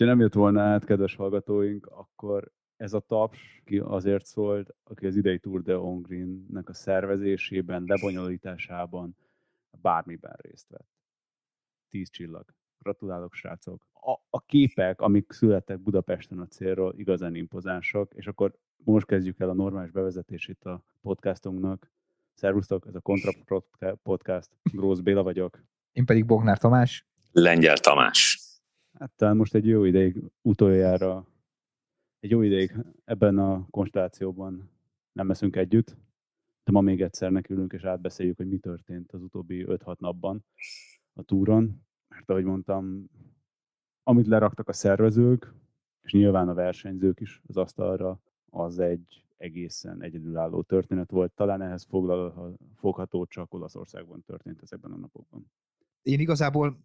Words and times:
hogyha 0.00 0.14
nem 0.14 0.24
jött 0.24 0.34
volna 0.34 0.60
át, 0.60 0.84
kedves 0.84 1.14
hallgatóink, 1.14 1.86
akkor 1.86 2.52
ez 2.76 2.92
a 2.92 3.00
taps 3.00 3.62
ki 3.64 3.78
azért 3.78 4.24
szólt, 4.24 4.74
aki 4.84 5.06
az 5.06 5.16
idei 5.16 5.38
Tour 5.38 5.62
de 5.62 5.74
Hongrinnek 5.74 6.68
a 6.68 6.74
szervezésében, 6.74 7.84
lebonyolításában 7.86 9.16
bármiben 9.82 10.36
részt 10.36 10.68
vett. 10.68 10.88
Tíz 11.90 12.10
csillag. 12.10 12.44
Gratulálok, 12.78 13.34
srácok. 13.34 13.86
A, 13.92 14.10
a 14.30 14.40
képek, 14.40 15.00
amik 15.00 15.32
születtek 15.32 15.80
Budapesten 15.80 16.38
a 16.38 16.46
célról, 16.46 16.94
igazán 16.96 17.34
impozánsak, 17.34 18.12
és 18.14 18.26
akkor 18.26 18.54
most 18.76 19.06
kezdjük 19.06 19.40
el 19.40 19.48
a 19.48 19.54
normális 19.54 19.90
bevezetését 19.90 20.64
a 20.64 20.82
podcastunknak. 21.00 21.90
Szervusztok, 22.34 22.86
ez 22.86 22.94
a 22.94 23.00
Kontra 23.00 23.30
Podcast. 24.02 24.50
Grósz 24.72 25.00
Béla 25.00 25.22
vagyok. 25.22 25.62
Én 25.92 26.04
pedig 26.04 26.26
Bognár 26.26 26.58
Tamás. 26.58 27.06
Lengyel 27.32 27.76
Tamás. 27.76 28.49
Hát 29.00 29.12
talán 29.16 29.36
most 29.36 29.54
egy 29.54 29.66
jó 29.66 29.84
ideig 29.84 30.22
utoljára, 30.42 31.26
egy 32.18 32.30
jó 32.30 32.42
ideig 32.42 32.76
ebben 33.04 33.38
a 33.38 33.66
konstellációban 33.70 34.70
nem 35.12 35.28
leszünk 35.28 35.56
együtt, 35.56 35.96
de 36.64 36.72
ma 36.72 36.80
még 36.80 37.02
egyszer 37.02 37.30
nekülünk 37.30 37.72
és 37.72 37.84
átbeszéljük, 37.84 38.36
hogy 38.36 38.48
mi 38.48 38.58
történt 38.58 39.12
az 39.12 39.22
utóbbi 39.22 39.64
5-6 39.68 39.98
napban 39.98 40.44
a 41.12 41.22
túron. 41.22 41.82
Mert 42.08 42.30
ahogy 42.30 42.44
mondtam, 42.44 43.10
amit 44.02 44.26
leraktak 44.26 44.68
a 44.68 44.72
szervezők, 44.72 45.54
és 46.02 46.12
nyilván 46.12 46.48
a 46.48 46.54
versenyzők 46.54 47.20
is 47.20 47.42
az 47.46 47.56
asztalra, 47.56 48.20
az 48.50 48.78
egy 48.78 49.24
egészen 49.36 50.02
egyedülálló 50.02 50.62
történet 50.62 51.10
volt. 51.10 51.32
Talán 51.32 51.62
ehhez 51.62 51.86
fogható 52.74 53.26
csak 53.26 53.54
Olaszországban 53.54 54.22
történt 54.22 54.62
ezekben 54.62 54.92
a 54.92 54.96
napokban. 54.96 55.50
Én 56.02 56.20
igazából 56.20 56.78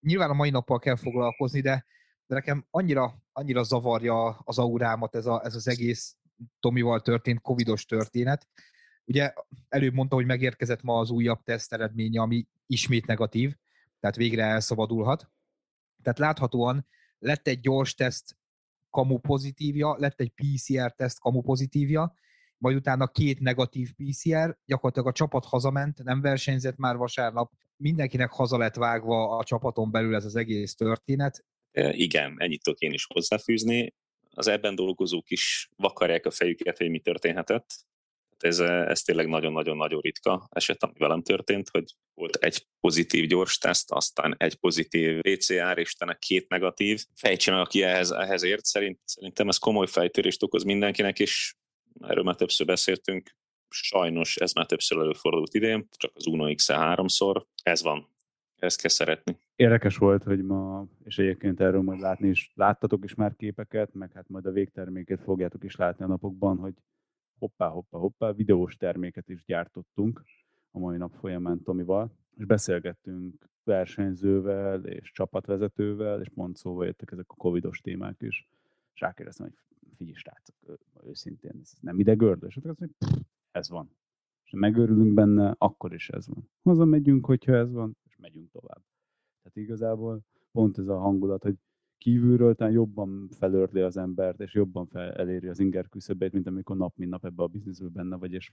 nyilván 0.00 0.30
a 0.30 0.34
mai 0.34 0.50
nappal 0.50 0.78
kell 0.78 0.96
foglalkozni, 0.96 1.60
de, 1.60 1.86
de 2.26 2.34
nekem 2.34 2.66
annyira, 2.70 3.22
annyira 3.32 3.62
zavarja 3.62 4.28
az 4.28 4.58
aurámat 4.58 5.14
ez, 5.14 5.26
a, 5.26 5.44
ez 5.44 5.54
az 5.54 5.68
egész 5.68 6.16
Tomival 6.60 7.00
történt 7.00 7.40
covidos 7.40 7.84
történet. 7.84 8.48
Ugye 9.04 9.32
előbb 9.68 9.92
mondta, 9.92 10.14
hogy 10.14 10.26
megérkezett 10.26 10.82
ma 10.82 10.98
az 10.98 11.10
újabb 11.10 11.42
teszt 11.42 11.72
eredménye, 11.72 12.20
ami 12.20 12.46
ismét 12.66 13.06
negatív, 13.06 13.56
tehát 14.00 14.16
végre 14.16 14.44
elszabadulhat. 14.44 15.30
Tehát 16.02 16.18
láthatóan 16.18 16.86
lett 17.18 17.46
egy 17.46 17.60
gyors 17.60 17.94
teszt 17.94 18.36
kamu 18.90 19.18
pozitívja, 19.18 19.96
lett 19.98 20.20
egy 20.20 20.32
PCR 20.32 20.94
teszt 20.94 21.20
kamu 21.20 21.40
pozitívja, 21.40 22.14
majd 22.58 22.76
utána 22.76 23.06
két 23.06 23.40
negatív 23.40 23.92
PCR, 23.92 24.58
gyakorlatilag 24.64 25.08
a 25.08 25.12
csapat 25.12 25.44
hazament, 25.44 26.02
nem 26.02 26.20
versenyzett 26.20 26.76
már 26.76 26.96
vasárnap, 26.96 27.52
mindenkinek 27.76 28.30
haza 28.30 28.58
lett 28.58 28.74
vágva 28.74 29.36
a 29.36 29.44
csapaton 29.44 29.90
belül 29.90 30.14
ez 30.14 30.24
az 30.24 30.36
egész 30.36 30.74
történet. 30.74 31.44
Igen, 31.90 32.34
ennyit 32.38 32.62
tudok 32.62 32.78
én 32.78 32.92
is 32.92 33.06
hozzáfűzni. 33.14 33.94
Az 34.30 34.46
ebben 34.46 34.74
dolgozók 34.74 35.30
is 35.30 35.68
vakarják 35.76 36.26
a 36.26 36.30
fejüket, 36.30 36.78
hogy 36.78 36.90
mi 36.90 36.98
történhetett. 36.98 37.66
Ez, 38.38 38.58
ez 38.58 39.02
tényleg 39.02 39.28
nagyon-nagyon-nagyon 39.28 40.00
ritka 40.00 40.48
eset, 40.50 40.82
ami 40.82 40.92
velem 40.98 41.22
történt, 41.22 41.68
hogy 41.68 41.84
volt 42.14 42.36
egy 42.36 42.66
pozitív 42.80 43.26
gyors 43.26 43.58
teszt, 43.58 43.92
aztán 43.92 44.34
egy 44.38 44.54
pozitív 44.54 45.20
PCR, 45.20 45.78
és 45.78 45.92
utána 45.94 46.14
két 46.14 46.48
negatív. 46.48 47.04
Fejtsen, 47.14 47.54
aki 47.54 47.82
ehhez, 47.82 48.10
ehhez 48.10 48.42
ért, 48.42 48.64
szerint, 48.64 49.00
szerintem 49.04 49.48
ez 49.48 49.58
komoly 49.58 49.86
fejtörést 49.86 50.42
okoz 50.42 50.62
mindenkinek, 50.62 51.18
és 51.18 51.54
erről 52.00 52.24
már 52.24 52.34
többször 52.34 52.66
beszéltünk, 52.66 53.36
sajnos 53.68 54.36
ez 54.36 54.52
már 54.52 54.66
többször 54.66 54.98
előfordult 54.98 55.54
idén, 55.54 55.88
csak 55.90 56.10
az 56.14 56.26
Uno 56.26 56.54
x 56.54 56.70
háromszor, 56.70 57.46
ez 57.62 57.82
van, 57.82 58.08
ezt 58.58 58.80
kell 58.80 58.90
szeretni. 58.90 59.38
Érdekes 59.56 59.96
volt, 59.96 60.22
hogy 60.22 60.42
ma, 60.42 60.86
és 61.04 61.18
egyébként 61.18 61.60
erről 61.60 61.82
majd 61.82 62.00
látni 62.00 62.28
is, 62.28 62.52
láttatok 62.54 63.04
is 63.04 63.14
már 63.14 63.36
képeket, 63.36 63.94
meg 63.94 64.12
hát 64.12 64.28
majd 64.28 64.46
a 64.46 64.50
végterméket 64.50 65.20
fogjátok 65.20 65.64
is 65.64 65.76
látni 65.76 66.04
a 66.04 66.08
napokban, 66.08 66.56
hogy 66.56 66.74
hoppá, 67.38 67.68
hoppá, 67.68 67.98
hoppá, 67.98 68.32
videós 68.32 68.76
terméket 68.76 69.28
is 69.28 69.44
gyártottunk 69.44 70.24
a 70.70 70.78
mai 70.78 70.96
nap 70.96 71.12
folyamán 71.20 71.62
Tomival, 71.62 72.16
és 72.36 72.44
beszélgettünk 72.44 73.48
versenyzővel 73.64 74.84
és 74.84 75.12
csapatvezetővel, 75.12 76.20
és 76.20 76.28
pont 76.34 76.56
szóval 76.56 76.86
jöttek 76.86 77.10
ezek 77.12 77.24
a 77.28 77.34
covidos 77.34 77.80
témák 77.80 78.22
is. 78.22 78.48
És 78.94 79.00
rákérdeztem, 79.00 79.46
hogy 79.46 79.56
figyelj, 79.96 80.16
srácok, 80.16 80.56
őszintén, 81.06 81.58
ez 81.62 81.72
nem 81.80 81.98
idegördös? 81.98 82.54
Hát 82.54 82.64
azt 82.64 82.78
mondja, 82.78 83.24
ez 83.56 83.68
van. 83.68 83.90
És 84.44 84.52
megőrülünk 84.52 85.14
benne, 85.14 85.54
akkor 85.58 85.94
is 85.94 86.08
ez 86.08 86.28
van. 86.28 86.50
Hazamegyünk, 86.62 87.26
hogyha 87.26 87.54
ez 87.54 87.72
van, 87.72 87.96
és 88.08 88.16
megyünk 88.16 88.50
tovább. 88.50 88.82
Tehát 89.42 89.56
igazából 89.56 90.20
pont 90.52 90.78
ez 90.78 90.88
a 90.88 90.98
hangulat, 90.98 91.42
hogy 91.42 91.56
kívülről 91.98 92.54
talán 92.54 92.72
jobban 92.72 93.28
felörli 93.28 93.80
az 93.80 93.96
embert, 93.96 94.40
és 94.40 94.54
jobban 94.54 94.86
fel, 94.86 95.12
eléri 95.12 95.48
az 95.48 95.58
inger 95.58 95.88
küszöbét, 95.88 96.32
mint 96.32 96.46
amikor 96.46 96.76
nap 96.76 96.96
mint 96.96 97.10
nap 97.10 97.24
ebbe 97.24 97.42
a 97.42 97.46
bizniszből 97.46 97.88
benne 97.88 98.16
vagy, 98.16 98.32
és 98.32 98.52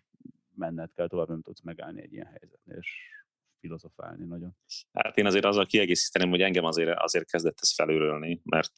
menned 0.56 0.92
kell 0.94 1.08
tovább, 1.08 1.28
nem 1.28 1.42
tudsz 1.42 1.62
megállni 1.62 2.02
egy 2.02 2.14
ilyen 2.14 2.26
helyzetnél, 2.26 2.78
és 2.78 3.23
filozofálni 3.64 4.26
nagyon. 4.26 4.56
Hát 4.94 5.18
én 5.18 5.26
azért 5.26 5.46
azzal 5.46 5.66
kiegészíteném, 5.66 6.30
hogy 6.30 6.42
engem 6.42 6.64
azért, 6.64 7.00
azért 7.00 7.32
kezdett 7.32 7.58
ez 7.62 7.74
felülölni, 7.74 8.42
mert 8.44 8.72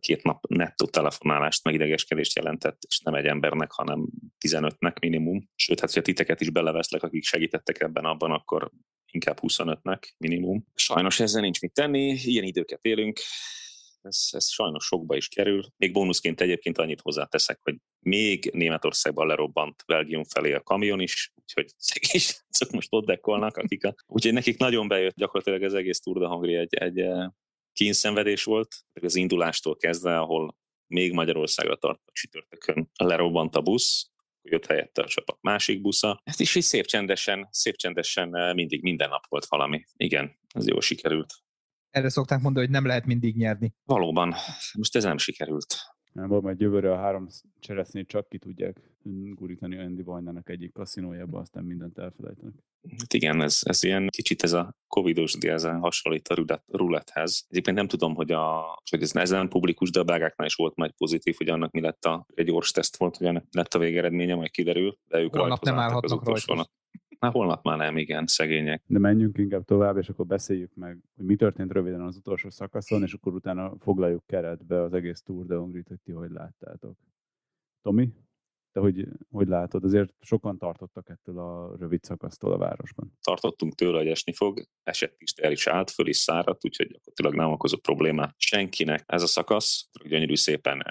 két 0.00 0.22
nap 0.22 0.46
nettó 0.46 0.86
telefonálást, 0.86 1.64
meg 1.64 1.74
idegeskedést 1.74 2.36
jelentett, 2.36 2.82
és 2.88 3.00
nem 3.00 3.14
egy 3.14 3.26
embernek, 3.26 3.72
hanem 3.72 4.08
15-nek 4.46 5.00
minimum. 5.00 5.48
Sőt, 5.54 5.80
hát, 5.80 5.92
ha 5.92 6.00
titeket 6.00 6.40
is 6.40 6.50
beleveszlek, 6.50 7.02
akik 7.02 7.24
segítettek 7.24 7.80
ebben 7.80 8.04
abban, 8.04 8.30
akkor 8.30 8.70
inkább 9.10 9.38
25-nek 9.42 10.02
minimum. 10.16 10.66
Sajnos 10.74 11.20
ezzel 11.20 11.42
nincs 11.42 11.60
mit 11.60 11.72
tenni, 11.72 12.18
ilyen 12.24 12.44
időket 12.44 12.84
élünk, 12.84 13.20
ez, 14.06 14.28
ez 14.30 14.48
sajnos 14.48 14.84
sokba 14.84 15.16
is 15.16 15.28
kerül. 15.28 15.64
Még 15.76 15.92
bónuszként 15.92 16.40
egyébként 16.40 16.78
annyit 16.78 17.00
hozzáteszek, 17.00 17.58
hogy 17.62 17.76
még 18.06 18.50
Németországban 18.52 19.26
lerobbant 19.26 19.82
Belgium 19.86 20.24
felé 20.24 20.52
a 20.52 20.62
kamion 20.62 21.00
is, 21.00 21.32
úgyhogy 21.34 21.66
szegény 21.76 22.22
most 22.70 22.88
ott 22.90 23.06
dekkolnak, 23.06 23.56
akik 23.56 23.84
a... 23.84 23.94
Úgyhogy 24.06 24.32
nekik 24.32 24.58
nagyon 24.58 24.88
bejött 24.88 25.14
gyakorlatilag 25.14 25.62
az 25.62 25.74
egész 25.74 26.00
Tour 26.00 26.18
de 26.18 26.26
Hongri 26.26 26.54
egy, 26.54 26.74
egy 26.74 26.98
eh, 26.98 27.28
kínszenvedés 27.72 28.44
volt, 28.44 28.76
az 29.02 29.14
indulástól 29.14 29.76
kezdve, 29.76 30.18
ahol 30.18 30.56
még 30.86 31.12
Magyarországra 31.12 31.76
tartott 31.76 32.14
csütörtökön 32.14 32.90
lerobbant 32.96 33.56
a 33.56 33.60
busz, 33.60 34.10
jött 34.42 34.66
helyette 34.66 35.02
a 35.02 35.06
csapat 35.06 35.38
másik 35.40 35.80
busza. 35.80 36.20
Ez 36.24 36.40
is 36.40 36.54
így 36.54 36.62
szép 36.62 36.84
csendesen, 36.84 37.48
szép 37.50 37.76
csendesen 37.76 38.36
eh, 38.36 38.54
mindig 38.54 38.82
minden 38.82 39.08
nap 39.08 39.26
volt 39.28 39.46
valami. 39.46 39.84
Igen, 39.96 40.38
ez 40.54 40.68
jól 40.68 40.80
sikerült 40.80 41.34
erre 41.90 42.08
szokták 42.08 42.40
mondani, 42.40 42.64
hogy 42.64 42.74
nem 42.74 42.86
lehet 42.86 43.06
mindig 43.06 43.36
nyerni. 43.36 43.74
Valóban. 43.84 44.34
Most 44.72 44.96
ez 44.96 45.04
nem 45.04 45.18
sikerült. 45.18 45.76
Nem, 46.16 46.28
majd 46.28 46.60
jövőre 46.60 46.92
a 46.92 46.96
három 46.96 47.26
cseresznyét 47.60 48.08
csak 48.08 48.28
ki 48.28 48.38
tudják 48.38 48.80
gurítani 49.34 49.78
Andy 49.78 50.02
Vajnának 50.02 50.48
egyik 50.48 50.72
kaszinójába, 50.72 51.38
aztán 51.38 51.64
mindent 51.64 51.98
elfelejtenek. 51.98 52.54
Hát 52.98 53.14
igen, 53.14 53.42
ez, 53.42 53.58
ez 53.62 53.82
ilyen 53.82 54.08
kicsit 54.08 54.42
ez 54.42 54.52
a 54.52 54.74
covidos 54.88 55.32
diázen 55.32 55.78
hasonlít 55.78 56.28
a 56.28 56.62
rulethez. 56.66 57.46
Egyébként 57.48 57.76
nem 57.76 57.88
tudom, 57.88 58.14
hogy, 58.14 58.32
a, 58.32 58.64
hogy 58.90 59.02
ez 59.02 59.30
nem 59.30 59.48
publikus, 59.48 59.90
de 59.90 60.00
a 60.00 60.04
belgáknál 60.04 60.46
is 60.46 60.54
volt 60.54 60.76
majd 60.76 60.92
pozitív, 60.96 61.34
hogy 61.36 61.48
annak 61.48 61.72
mi 61.72 61.80
lett 61.80 62.04
a, 62.04 62.26
egy 62.34 62.46
gyors 62.46 62.70
teszt 62.70 62.96
volt, 62.96 63.16
hogy 63.16 63.42
lett 63.50 63.74
a 63.74 63.78
végeredménye, 63.78 64.34
majd 64.34 64.50
kiderül, 64.50 64.98
de 65.08 65.18
ők 65.18 65.36
Holnap 65.36 65.64
nem 65.64 65.78
állhatnak 65.78 66.20
az 66.20 66.46
rajta. 66.46 66.70
Már 67.18 67.32
holnap 67.32 67.64
már 67.64 67.76
nem, 67.78 67.96
igen, 67.96 68.26
szegények. 68.26 68.82
De 68.86 68.98
menjünk 68.98 69.38
inkább 69.38 69.64
tovább, 69.64 69.96
és 69.96 70.08
akkor 70.08 70.26
beszéljük 70.26 70.74
meg, 70.74 70.98
hogy 71.16 71.24
mi 71.24 71.36
történt 71.36 71.72
röviden 71.72 72.00
az 72.00 72.16
utolsó 72.16 72.50
szakaszon, 72.50 73.02
és 73.02 73.12
akkor 73.12 73.34
utána 73.34 73.72
foglaljuk 73.78 74.26
keretbe 74.26 74.82
az 74.82 74.92
egész 74.92 75.22
Tour 75.22 75.46
de 75.46 75.54
Hongrit, 75.54 75.88
hogy 75.88 76.00
ti 76.04 76.12
hogy 76.12 76.30
láttátok. 76.30 76.96
Tomi, 77.82 78.12
te 78.76 78.82
hogy, 78.82 79.08
hogy 79.30 79.48
látod? 79.48 79.84
Azért 79.84 80.14
sokan 80.20 80.58
tartottak 80.58 81.08
ettől 81.08 81.38
a 81.38 81.76
rövid 81.78 82.02
szakasztól 82.02 82.52
a 82.52 82.58
városban. 82.58 83.12
Tartottunk 83.20 83.74
tőle, 83.74 83.98
hogy 83.98 84.08
esni 84.08 84.32
fog, 84.32 84.66
esett 84.82 85.14
is, 85.18 85.32
el 85.32 85.52
is 85.52 85.66
állt, 85.66 85.90
föl 85.90 86.06
is 86.06 86.16
száradt, 86.16 86.64
úgyhogy 86.64 86.86
gyakorlatilag 86.86 87.34
nem 87.34 87.52
okozott 87.52 87.80
problémát 87.80 88.34
senkinek. 88.38 89.02
Ez 89.06 89.22
a 89.22 89.26
szakasz 89.26 89.88
gyönyörű 90.04 90.34
szépen 90.34 90.82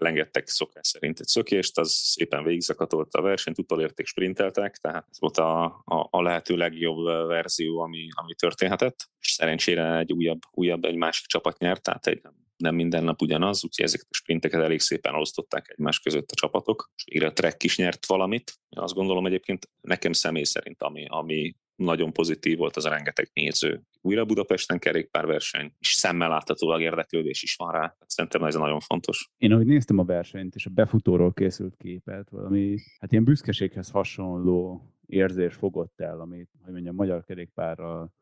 elengedtek 0.00 0.48
szokás 0.48 0.86
szerint 0.86 1.20
egy 1.20 1.26
szökést, 1.26 1.78
az 1.78 1.92
szépen 1.92 2.44
végigzakatolta 2.44 3.18
a 3.18 3.22
versenyt, 3.22 3.58
utolérték, 3.58 4.06
sprinteltek, 4.06 4.76
tehát 4.76 5.06
ez 5.10 5.20
volt 5.20 5.36
a, 5.36 5.64
a, 5.64 6.08
a 6.10 6.22
lehető 6.22 6.56
legjobb 6.56 7.04
verzió, 7.26 7.78
ami, 7.78 8.08
ami 8.10 8.34
történhetett. 8.34 9.08
És 9.18 9.30
szerencsére 9.30 9.98
egy 9.98 10.12
újabb, 10.12 10.40
újabb, 10.50 10.84
egy 10.84 10.96
másik 10.96 11.26
csapat 11.26 11.58
nyert, 11.58 11.82
tehát 11.82 12.06
egy 12.06 12.20
nem 12.56 12.74
minden 12.74 13.04
nap 13.04 13.22
ugyanaz, 13.22 13.64
úgyhogy 13.64 13.84
ezeket 13.84 14.06
a 14.10 14.14
sprinteket 14.14 14.60
elég 14.60 14.80
szépen 14.80 15.14
osztották 15.14 15.68
egymás 15.68 16.00
között 16.00 16.30
a 16.30 16.34
csapatok, 16.34 16.90
és 16.96 17.04
végre 17.10 17.26
a 17.26 17.32
Trek 17.32 17.62
is 17.62 17.76
nyert 17.76 18.06
valamit. 18.06 18.52
Azt 18.68 18.94
gondolom 18.94 19.26
egyébként 19.26 19.70
nekem 19.80 20.12
személy 20.12 20.42
szerint, 20.42 20.82
ami, 20.82 21.06
ami 21.08 21.54
nagyon 21.76 22.12
pozitív 22.12 22.58
volt 22.58 22.76
az 22.76 22.84
a 22.84 22.88
rengeteg 22.88 23.30
néző. 23.32 23.82
Újra 24.00 24.24
Budapesten 24.24 24.78
kerékpárverseny, 24.78 25.72
és 25.78 25.92
szemmel 25.92 26.28
láthatólag 26.28 26.80
érdeklődés 26.80 27.42
is 27.42 27.54
van 27.56 27.72
rá. 27.72 27.80
Hát 27.80 28.10
szerintem 28.10 28.44
ez 28.44 28.54
nagyon 28.54 28.80
fontos. 28.80 29.30
Én 29.36 29.52
ahogy 29.52 29.66
néztem 29.66 29.98
a 29.98 30.04
versenyt, 30.04 30.54
és 30.54 30.66
a 30.66 30.70
befutóról 30.70 31.32
készült 31.32 31.74
képet, 31.76 32.30
valami, 32.30 32.78
hát 33.00 33.12
ilyen 33.12 33.24
büszkeséghez 33.24 33.90
hasonló 33.90 34.90
érzés 35.06 35.54
fogott 35.54 36.00
el, 36.00 36.20
amit, 36.20 36.50
hogy 36.62 36.72
mondjam, 36.72 36.94
magyar 36.94 37.24
kerékpárral 37.24 38.12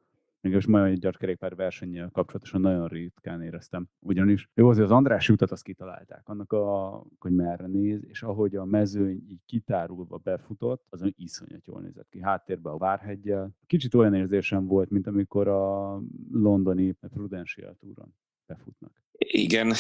még 0.45 0.53
most 0.53 0.67
magyar 0.67 1.17
kerékpár 1.17 1.55
versennyel 1.55 2.11
kapcsolatosan 2.13 2.61
nagyon 2.61 2.89
ritkán 2.89 3.43
éreztem. 3.43 3.89
Ugyanis 3.99 4.49
jó, 4.55 4.69
azért 4.69 4.85
az 4.85 4.91
András 4.91 5.29
utat 5.29 5.51
azt 5.51 5.63
kitalálták, 5.63 6.29
annak 6.29 6.53
a, 6.53 7.05
hogy 7.19 7.33
merre 7.33 7.67
néz, 7.67 8.05
és 8.07 8.23
ahogy 8.23 8.57
a 8.57 8.65
mezőny 8.65 9.25
így 9.29 9.41
kitárulva 9.47 10.17
befutott, 10.17 10.87
azon 10.89 11.15
iszonyat 11.17 11.67
jól 11.67 11.81
nézett 11.81 12.09
ki. 12.09 12.21
Háttérben 12.23 12.73
a 12.73 12.79
Várhegyel. 12.79 13.51
Kicsit 13.67 13.95
olyan 13.95 14.15
érzésem 14.15 14.67
volt, 14.67 14.91
mint 14.91 15.07
amikor 15.07 15.49
a 15.49 16.01
londoni 16.31 16.93
Prudential 16.93 17.77
túron 17.81 18.15
befutnak. 18.47 19.03
Igen, 19.19 19.73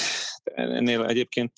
ennél 0.45 1.05
egyébként 1.05 1.53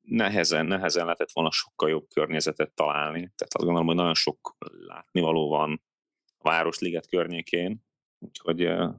nehezen, 0.00 0.66
nehezen 0.66 1.04
lehetett 1.04 1.32
volna 1.32 1.50
sokkal 1.50 1.88
jobb 1.88 2.06
környezetet 2.14 2.72
találni. 2.74 3.18
Tehát 3.18 3.54
azt 3.54 3.64
gondolom, 3.64 3.86
hogy 3.86 3.96
nagyon 3.96 4.14
sok 4.14 4.56
látnivaló 4.86 5.48
van 5.48 5.82
a 6.38 6.48
Városliget 6.48 7.08
környékén, 7.08 7.86
úgyhogy, 8.18 8.62
úgyhogy 8.62 8.94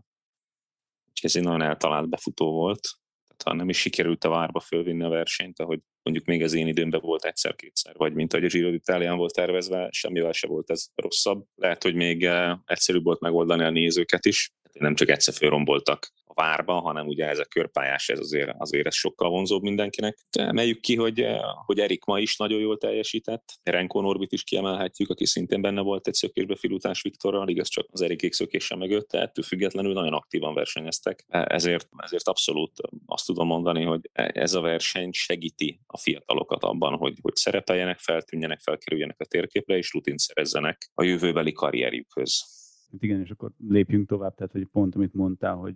ez 1.21 1.35
egy 1.35 1.43
nagyon 1.43 1.61
eltalált 1.61 2.09
befutó 2.09 2.51
volt. 2.51 2.97
Tehát 3.27 3.43
ha 3.43 3.53
nem 3.53 3.69
is 3.69 3.77
sikerült 3.77 4.23
a 4.23 4.29
várba 4.29 4.59
fölvinni 4.59 5.03
a 5.03 5.09
versenyt, 5.09 5.59
ahogy 5.59 5.79
mondjuk 6.03 6.27
még 6.27 6.43
az 6.43 6.53
én 6.53 6.67
időmben 6.67 7.01
volt 7.01 7.25
egyszer-kétszer, 7.25 7.95
vagy 7.95 8.13
mint 8.13 8.33
ahogy 8.33 8.45
a 8.45 8.49
Giro 8.49 8.69
d'Italián 8.71 9.17
volt 9.17 9.33
tervezve, 9.33 9.87
semmivel 9.91 10.31
se 10.31 10.47
volt 10.47 10.69
ez 10.69 10.87
rosszabb. 10.95 11.45
Lehet, 11.55 11.83
hogy 11.83 11.95
még 11.95 12.29
egyszerűbb 12.65 13.03
volt 13.03 13.19
megoldani 13.19 13.63
a 13.63 13.69
nézőket 13.69 14.25
is, 14.25 14.53
nem 14.73 14.95
csak 14.95 15.09
egyszer 15.09 15.33
fölromboltak 15.33 16.11
várba, 16.39 16.73
hanem 16.73 17.07
ugye 17.07 17.27
ez 17.27 17.39
a 17.39 17.45
körpályás, 17.45 18.09
ez 18.09 18.19
azért, 18.19 18.51
azért 18.57 18.87
ez 18.87 18.95
sokkal 18.95 19.29
vonzóbb 19.29 19.61
mindenkinek. 19.61 20.17
De 20.29 20.43
emeljük 20.43 20.79
ki, 20.79 20.95
hogy, 20.95 21.21
eh, 21.21 21.39
hogy 21.65 21.79
Erik 21.79 22.05
ma 22.05 22.19
is 22.19 22.37
nagyon 22.37 22.59
jól 22.59 22.77
teljesített, 22.77 23.59
Renko 23.63 24.01
Norbit 24.01 24.31
is 24.31 24.43
kiemelhetjük, 24.43 25.09
aki 25.09 25.25
szintén 25.25 25.61
benne 25.61 25.81
volt 25.81 26.07
egy 26.07 26.13
szökésbe 26.13 26.55
filutás 26.55 27.01
Viktorral, 27.01 27.49
igaz 27.49 27.67
csak 27.67 27.87
az 27.91 28.01
Erikék 28.01 28.33
szökése 28.33 28.75
mögött, 28.75 29.07
tehát 29.07 29.27
ettől 29.27 29.45
függetlenül 29.45 29.93
nagyon 29.93 30.13
aktívan 30.13 30.53
versenyeztek. 30.53 31.25
Ezért, 31.27 31.89
ezért 31.97 32.27
abszolút 32.27 32.71
azt 33.05 33.25
tudom 33.25 33.47
mondani, 33.47 33.83
hogy 33.83 34.09
ez 34.13 34.53
a 34.53 34.61
verseny 34.61 35.11
segíti 35.11 35.79
a 35.87 35.97
fiatalokat 35.97 36.63
abban, 36.63 36.97
hogy, 36.97 37.17
hogy 37.21 37.35
szerepeljenek, 37.35 37.99
feltűnjenek, 37.99 38.59
felkerüljenek 38.59 39.19
a 39.19 39.25
térképre, 39.25 39.77
és 39.77 39.93
rutint 39.93 40.19
szerezzenek 40.19 40.89
a 40.93 41.03
jövőbeli 41.03 41.51
karrierjükhöz. 41.51 42.58
Hát 42.91 43.03
igen, 43.03 43.19
és 43.19 43.31
akkor 43.31 43.51
lépjünk 43.67 44.07
tovább, 44.07 44.35
tehát 44.35 44.51
hogy 44.51 44.65
pont 44.65 44.95
amit 44.95 45.13
mondtál, 45.13 45.55
hogy 45.55 45.75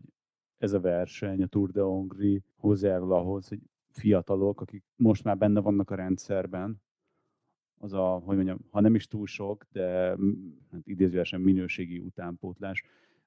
ez 0.57 0.73
a 0.73 0.79
verseny, 0.79 1.41
a 1.43 1.47
Tour 1.47 1.71
de 1.71 1.81
Hongrie 1.81 2.39
hozzájárul 2.55 3.13
ahhoz, 3.13 3.47
hogy 3.47 3.59
fiatalok, 3.89 4.61
akik 4.61 4.83
most 4.95 5.23
már 5.23 5.37
benne 5.37 5.59
vannak 5.59 5.89
a 5.89 5.95
rendszerben, 5.95 6.81
az 7.79 7.93
a, 7.93 8.07
hogy 8.07 8.35
mondjam, 8.35 8.59
ha 8.69 8.79
nem 8.79 8.95
is 8.95 9.07
túl 9.07 9.27
sok, 9.27 9.65
de 9.71 10.17
hát 10.71 10.81
idézőesen 10.83 11.41
minőségi 11.41 11.99
utánpótlás, 11.99 12.83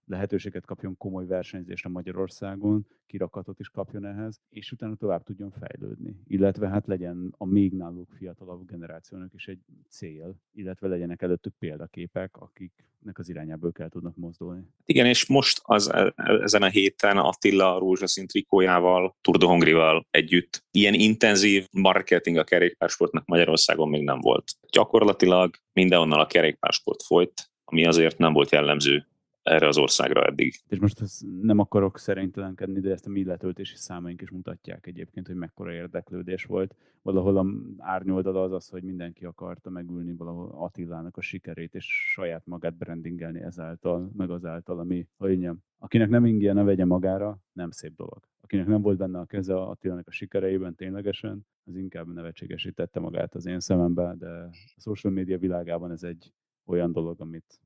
lehetőséget 0.06 0.64
kapjon 0.64 0.96
komoly 0.96 1.26
versenyzésre 1.26 1.88
Magyarországon, 1.88 2.86
kirakatot 3.06 3.60
is 3.60 3.68
kapjon 3.68 4.04
ehhez, 4.04 4.40
és 4.48 4.72
utána 4.72 4.94
tovább 4.94 5.22
tudjon 5.22 5.50
fejlődni. 5.50 6.16
Illetve 6.26 6.68
hát 6.68 6.86
legyen 6.86 7.34
a 7.38 7.44
még 7.44 7.72
náluk 7.72 8.10
fiatalabb 8.16 8.66
generációnak 8.66 9.34
is 9.34 9.46
egy 9.46 9.58
cél, 9.88 10.36
illetve 10.52 10.88
legyenek 10.88 11.22
előttük 11.22 11.54
példaképek, 11.58 12.36
akiknek 12.36 13.18
az 13.18 13.28
irányából 13.28 13.72
kell 13.72 13.88
tudnak 13.88 14.16
mozdulni. 14.16 14.62
Igen, 14.84 15.06
és 15.06 15.26
most 15.26 15.60
az, 15.62 15.92
e, 15.92 16.12
ezen 16.16 16.62
a 16.62 16.68
héten 16.68 17.16
Attila 17.16 17.78
rózsaszín 17.78 18.26
trikójával, 18.26 19.16
Tour 19.20 19.38
de 19.38 19.46
Hongrival 19.46 20.06
együtt 20.10 20.64
ilyen 20.70 20.94
intenzív 20.94 21.66
marketing 21.70 22.36
a 22.36 22.44
kerékpársportnak 22.44 23.26
Magyarországon 23.26 23.88
még 23.88 24.04
nem 24.04 24.20
volt. 24.20 24.52
Gyakorlatilag 24.70 25.54
mindenhonnan 25.72 26.20
a 26.20 26.26
kerékpársport 26.26 27.02
folyt, 27.02 27.50
ami 27.64 27.86
azért 27.86 28.18
nem 28.18 28.32
volt 28.32 28.50
jellemző 28.50 29.06
erre 29.46 29.66
az 29.66 29.78
országra 29.78 30.24
eddig. 30.24 30.54
És 30.68 30.78
most 30.78 31.00
nem 31.40 31.58
akarok 31.58 31.98
szerénytelenkedni, 31.98 32.80
de 32.80 32.90
ezt 32.90 33.06
a 33.06 33.10
mi 33.10 33.24
letöltési 33.24 33.76
számaink 33.76 34.20
is 34.20 34.30
mutatják 34.30 34.86
egyébként, 34.86 35.26
hogy 35.26 35.36
mekkora 35.36 35.72
érdeklődés 35.72 36.44
volt. 36.44 36.74
Valahol 37.02 37.36
a 37.36 37.46
árnyoldala 37.78 38.42
az 38.42 38.52
az, 38.52 38.68
hogy 38.68 38.82
mindenki 38.82 39.24
akarta 39.24 39.70
megülni 39.70 40.12
valahol 40.12 40.50
Attilának 40.52 41.16
a 41.16 41.20
sikerét, 41.20 41.74
és 41.74 41.86
saját 42.12 42.46
magát 42.46 42.76
brandingelni 42.76 43.40
ezáltal, 43.40 44.10
meg 44.16 44.30
azáltal, 44.30 44.78
ami, 44.78 45.06
hogy 45.16 45.48
akinek 45.78 46.08
nem 46.08 46.24
ingyen, 46.24 46.54
ne 46.54 46.62
vegye 46.62 46.84
magára, 46.84 47.38
nem 47.52 47.70
szép 47.70 47.94
dolog. 47.96 48.28
Akinek 48.40 48.66
nem 48.66 48.82
volt 48.82 48.98
benne 48.98 49.18
a 49.18 49.24
keze 49.24 49.54
Attilának 49.54 50.06
a 50.06 50.10
sikereiben 50.10 50.74
ténylegesen, 50.74 51.46
az 51.64 51.76
inkább 51.76 52.12
nevetségesítette 52.12 53.00
magát 53.00 53.34
az 53.34 53.46
én 53.46 53.60
szemembe, 53.60 54.14
de 54.18 54.28
a 54.28 54.50
social 54.76 55.12
media 55.12 55.38
világában 55.38 55.90
ez 55.90 56.02
egy 56.02 56.32
olyan 56.64 56.92
dolog, 56.92 57.20
amit 57.20 57.60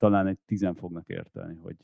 talán 0.00 0.26
egy 0.26 0.38
tizen 0.46 0.74
fognak 0.74 1.08
érteni, 1.08 1.56
hogy 1.56 1.76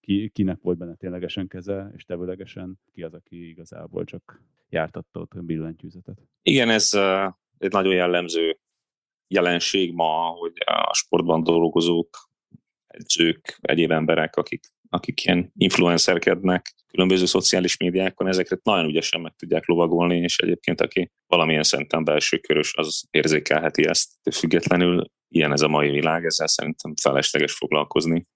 ki, 0.00 0.30
kinek 0.32 0.58
volt 0.62 0.78
benne 0.78 0.94
ténylegesen 0.94 1.48
keze, 1.48 1.90
és 1.96 2.04
tevőlegesen 2.04 2.78
ki 2.92 3.02
az, 3.02 3.14
aki 3.14 3.48
igazából 3.48 4.04
csak 4.04 4.42
jártatta 4.68 5.20
ott 5.20 5.32
a 5.32 5.40
billentyűzetet. 5.40 6.18
Igen, 6.42 6.70
ez 6.70 6.90
egy 7.58 7.72
nagyon 7.72 7.94
jellemző 7.94 8.58
jelenség 9.26 9.92
ma, 9.92 10.28
hogy 10.28 10.52
a 10.64 10.94
sportban 10.94 11.42
dolgozók, 11.42 12.28
edzők, 12.86 13.58
egyéb 13.60 13.90
emberek, 13.90 14.36
akik, 14.36 14.66
akik 14.88 15.24
ilyen 15.24 15.52
influencerkednek 15.56 16.74
különböző 16.86 17.24
szociális 17.24 17.76
médiákon, 17.76 18.26
ezeket 18.26 18.62
nagyon 18.62 18.88
ügyesen 18.88 19.20
meg 19.20 19.34
tudják 19.36 19.66
lovagolni, 19.66 20.16
és 20.16 20.38
egyébként 20.38 20.80
aki 20.80 21.10
valamilyen 21.26 21.62
szenten 21.62 22.04
belső 22.04 22.38
körös, 22.38 22.74
az 22.74 23.04
érzékelheti 23.10 23.86
ezt. 23.86 24.12
Függetlenül 24.30 25.10
ilyen 25.34 25.52
ez 25.52 25.60
a 25.60 25.68
mai 25.68 25.90
világ, 25.90 26.24
ezzel 26.24 26.46
szerintem 26.46 26.94
felesleges 27.02 27.52
foglalkozni. 27.52 28.26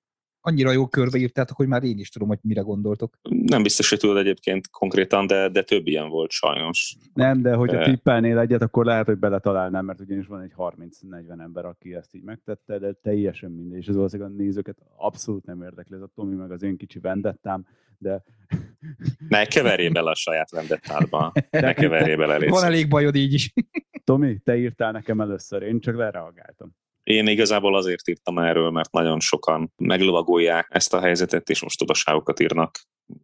Annyira 0.41 0.71
jó 0.73 0.87
körbeírtátok, 0.87 1.57
hogy 1.57 1.67
már 1.67 1.83
én 1.83 1.99
is 1.99 2.09
tudom, 2.11 2.29
hogy 2.29 2.39
mire 2.43 2.61
gondoltok. 2.61 3.19
Nem 3.31 3.63
biztos, 3.63 3.89
hogy 3.89 3.99
tudod 3.99 4.17
egyébként 4.17 4.71
konkrétan, 4.71 5.27
de, 5.27 5.49
de 5.49 5.63
több 5.63 5.87
ilyen 5.87 6.09
volt 6.09 6.31
sajnos. 6.31 6.97
Nem, 7.15 7.43
de 7.43 7.55
hogyha 7.55 7.85
tippelnél 7.85 8.39
egyet, 8.39 8.63
akkor 8.63 8.85
lehet, 8.85 9.07
hogy 9.07 9.19
beletalálnám, 9.19 9.85
mert 9.85 10.01
ugyanis 10.01 10.27
van 10.27 10.41
egy 10.41 10.53
30-40 10.57 11.41
ember, 11.41 11.65
aki 11.65 11.95
ezt 11.95 12.15
így 12.15 12.23
megtette, 12.23 12.79
de 12.79 12.93
teljesen 12.93 13.51
mindegy, 13.51 13.79
és 13.79 13.87
ez 13.87 13.95
valószínűleg 13.95 14.33
a 14.33 14.35
nézőket 14.35 14.77
abszolút 14.97 15.45
nem 15.45 15.63
érdekli, 15.63 15.95
ez 15.95 16.03
a 16.03 16.11
Tomi 16.15 16.35
meg 16.35 16.51
az 16.51 16.63
én 16.63 16.77
kicsi 16.77 16.99
vendettám, 16.99 17.67
de... 17.99 18.23
Ne 19.29 19.45
keverjél 19.45 19.93
bele 19.93 20.11
a 20.11 20.15
saját 20.15 20.51
vendettádba. 20.51 21.33
Ne 21.51 21.73
keverjél 21.73 22.17
bele. 22.17 22.49
Van 22.49 22.65
elég 22.65 22.89
bajod 22.89 23.15
így 23.15 23.33
is. 23.33 23.53
Tomi, 24.05 24.39
te 24.45 24.57
írtál 24.57 24.93
nekem 24.93 25.21
először, 25.21 25.63
én 25.63 25.81
csak 25.81 25.97
lereagáltam. 25.97 26.77
Én 27.09 27.27
igazából 27.27 27.77
azért 27.77 28.09
írtam 28.09 28.39
erről, 28.39 28.71
mert 28.71 28.93
nagyon 28.93 29.21
sokan 29.21 29.73
meglovagolják 29.77 30.67
ezt 30.71 30.95
a 30.95 31.01
helyzetet, 31.01 31.51
és 31.51 31.63
most 31.63 31.79
tudaságokat 31.79 32.41
írnak 32.41 32.81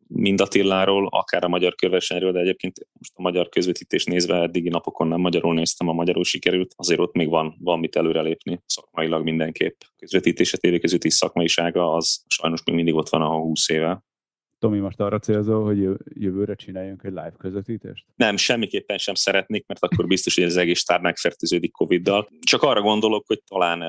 mind 0.07 0.41
Attiláról, 0.41 1.07
akár 1.11 1.45
a 1.45 1.49
magyar 1.49 1.75
körversenyről, 1.75 2.33
de 2.33 2.39
egyébként 2.39 2.89
most 2.93 3.13
a 3.15 3.23
magyar 3.23 3.49
közvetítés 3.49 4.05
nézve 4.05 4.41
eddigi 4.41 4.69
napokon 4.69 5.09
nem 5.09 5.21
magyarul 5.21 5.55
néztem, 5.55 5.89
a 5.89 5.93
magyarul 5.93 6.25
sikerült, 6.25 6.75
azért 6.77 7.01
ott 7.01 7.13
még 7.13 7.29
van, 7.29 7.57
van 7.61 7.79
mit 7.79 7.97
előrelépni 7.97 8.63
szakmailag 8.67 9.23
mindenképp. 9.25 9.77
A 9.81 9.93
közvetítés, 9.97 10.53
a 10.53 10.57
tévéközvetítés 10.57 11.15
szakmaisága 11.15 11.93
az 11.93 12.25
sajnos 12.27 12.63
még 12.65 12.75
mindig 12.75 12.95
ott 12.95 13.09
van 13.09 13.23
a 13.23 13.29
20 13.29 13.69
éve, 13.69 14.05
Tomi 14.65 14.79
most 14.79 15.01
arra 15.01 15.19
célzol, 15.19 15.65
hogy 15.65 15.89
jövőre 16.05 16.55
csináljunk 16.55 17.03
egy 17.03 17.11
live 17.11 17.35
közvetítést? 17.39 18.05
Nem, 18.17 18.37
semmiképpen 18.37 18.99
sem 18.99 19.15
szeretnék, 19.15 19.67
mert 19.67 19.85
akkor 19.85 20.07
biztos, 20.07 20.35
hogy 20.35 20.45
az 20.45 20.57
egész 20.57 20.85
tár 20.85 21.01
megfertőződik 21.01 21.73
Covid-dal. 21.73 22.29
Csak 22.41 22.63
arra 22.63 22.81
gondolok, 22.81 23.27
hogy 23.27 23.43
talán 23.49 23.81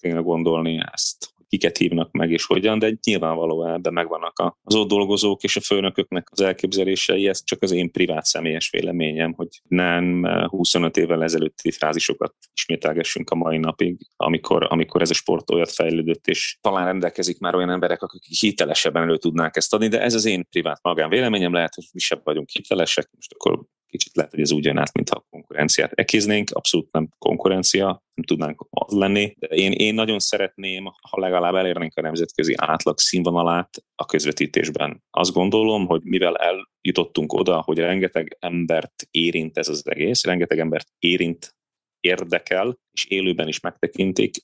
kéne 0.00 0.20
gondolni 0.20 0.80
ezt, 0.92 1.34
kiket 1.48 1.76
hívnak 1.76 2.10
meg 2.10 2.30
és 2.30 2.44
hogyan, 2.44 2.78
de 2.78 2.92
nyilvánvalóan 3.04 3.72
ebben 3.72 3.92
megvannak 3.92 4.56
az 4.62 4.74
ott 4.74 4.88
dolgozók 4.88 5.42
és 5.42 5.56
a 5.56 5.60
főnököknek 5.60 6.28
az 6.30 6.40
elképzelései, 6.40 7.28
ez 7.28 7.44
csak 7.44 7.62
az 7.62 7.70
én 7.70 7.90
privát 7.90 8.24
személyes 8.24 8.70
véleményem, 8.70 9.32
hogy 9.32 9.48
nem 9.68 10.24
25 10.48 10.96
évvel 10.96 11.22
ezelőtti 11.22 11.70
frázisokat 11.70 12.34
ismételgessünk 12.52 13.30
a 13.30 13.34
mai 13.34 13.58
napig, 13.58 13.96
amikor, 14.16 14.66
amikor 14.68 15.00
ez 15.00 15.10
a 15.10 15.14
sport 15.14 15.50
olyat 15.50 15.72
fejlődött, 15.72 16.26
és 16.26 16.58
talán 16.60 16.84
rendelkezik 16.84 17.38
már 17.38 17.54
olyan 17.54 17.70
emberek, 17.70 18.02
akik 18.02 18.22
hitelesebben 18.22 19.02
elő 19.02 19.16
tudnák 19.16 19.56
ezt 19.56 19.74
adni, 19.74 19.88
de 19.88 20.00
ez 20.00 20.14
az 20.14 20.24
én 20.24 20.46
privát 20.50 20.82
magán 20.82 21.08
véleményem, 21.08 21.52
lehet, 21.52 21.74
hogy 21.74 21.84
mi 21.92 22.00
sem 22.00 22.20
vagyunk 22.24 22.48
hitelesek, 22.48 23.08
most 23.14 23.32
akkor 23.32 23.64
kicsit 23.86 24.16
lehet, 24.16 24.30
hogy 24.30 24.40
ez 24.40 24.52
úgy 24.52 24.64
jön 24.64 24.78
át, 24.78 24.92
mintha 24.92 25.16
a 25.16 25.26
konkurenciát 25.30 25.92
ekiznénk, 25.92 26.50
abszolút 26.50 26.92
nem 26.92 27.08
konkurencia, 27.18 27.86
nem 28.14 28.24
tudnánk 28.24 28.65
lenni. 28.92 29.34
Én, 29.48 29.72
én 29.72 29.94
nagyon 29.94 30.18
szeretném, 30.18 30.84
ha 31.10 31.20
legalább 31.20 31.54
elérnénk 31.54 31.92
a 31.96 32.00
nemzetközi 32.00 32.54
átlag 32.56 32.98
színvonalát 32.98 33.84
a 33.94 34.04
közvetítésben. 34.04 35.02
Azt 35.10 35.32
gondolom, 35.32 35.86
hogy 35.86 36.02
mivel 36.02 36.36
eljutottunk 36.36 37.32
oda, 37.32 37.60
hogy 37.60 37.78
rengeteg 37.78 38.36
embert 38.40 39.08
érint 39.10 39.58
ez 39.58 39.68
az 39.68 39.86
egész, 39.86 40.24
rengeteg 40.24 40.58
embert 40.58 40.88
érint, 40.98 41.54
érdekel, 42.00 42.78
és 42.92 43.04
élőben 43.04 43.48
is 43.48 43.60
megtekintik, 43.60 44.36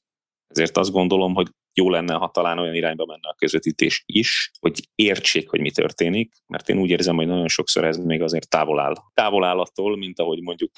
ezért 0.47 0.77
azt 0.77 0.93
gondolom, 0.93 1.35
hogy 1.35 1.49
jó 1.75 1.91
lenne, 1.91 2.15
ha 2.15 2.31
talán 2.31 2.59
olyan 2.59 2.75
irányba 2.75 3.07
menne 3.07 3.29
a 3.29 3.35
közvetítés 3.39 4.03
is, 4.07 4.51
hogy 4.61 4.89
értsék, 4.95 5.49
hogy 5.49 5.61
mi 5.61 5.71
történik, 5.71 6.35
mert 6.47 6.69
én 6.69 6.79
úgy 6.79 6.91
érzem, 6.91 7.17
hogy 7.17 7.27
nagyon 7.27 7.49
sokszor 7.49 7.85
ez 7.85 7.97
még 7.97 8.23
azért 8.23 8.49
távol 8.49 8.81
áll. 8.81 8.95
Távol 9.15 9.45
áll 9.45 9.59
attól, 9.59 9.97
mint 9.97 10.19
ahogy 10.19 10.43
mondjuk 10.43 10.71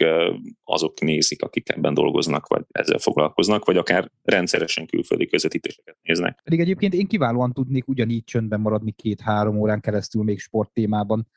azok 0.65 1.01
nézik, 1.01 1.43
akik 1.43 1.69
ebben 1.69 1.95
dolgoznak, 1.95 2.47
vagy 2.47 2.63
ezzel 2.69 2.99
foglalkoznak, 2.99 3.65
vagy 3.65 3.77
akár 3.77 4.11
rendszeresen 4.23 4.87
külföldi 4.87 5.27
közvetítéseket 5.27 5.97
néznek. 6.03 6.41
Pedig 6.45 6.61
egyébként 6.61 6.95
én 6.95 7.07
kiválóan 7.07 7.53
tudnék 7.53 7.89
ugyanígy 7.89 8.25
csöndben 8.25 8.61
maradni 8.61 8.93
két-három 8.93 9.59
órán 9.59 9.81
keresztül 9.81 10.23
még 10.23 10.39
sporttémában. 10.39 11.29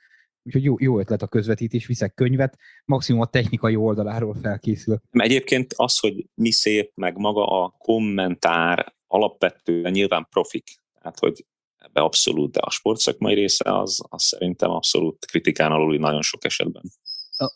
Úgyhogy 0.44 0.64
jó, 0.64 0.76
jó 0.80 1.00
ötlet 1.00 1.22
a 1.22 1.28
közvetítés, 1.28 1.86
viszek 1.86 2.14
könyvet, 2.14 2.58
maximum 2.86 3.22
a 3.22 3.26
technikai 3.26 3.76
oldaláról 3.76 4.36
felkészül. 4.42 5.02
Egyébként 5.12 5.74
az, 5.76 6.00
hogy 6.00 6.26
mi 6.34 6.52
szép, 6.52 6.92
meg 6.96 7.18
maga 7.18 7.64
a 7.64 7.76
kommentár 7.78 8.96
alapvetően 9.08 9.92
nyilván 9.92 10.28
profik. 10.30 10.68
Tehát, 10.94 11.20
hogy 11.20 11.46
ebbe 11.78 12.02
abszolút, 12.02 12.52
de 12.52 12.60
a 12.60 12.70
sportszakmai 12.70 13.34
része 13.34 13.80
az, 13.80 14.02
az 14.10 14.24
szerintem 14.24 14.70
abszolút 14.70 15.26
kritikán 15.26 15.72
aluli 15.72 15.98
nagyon 15.98 16.22
sok 16.22 16.46
esetben. 16.46 16.84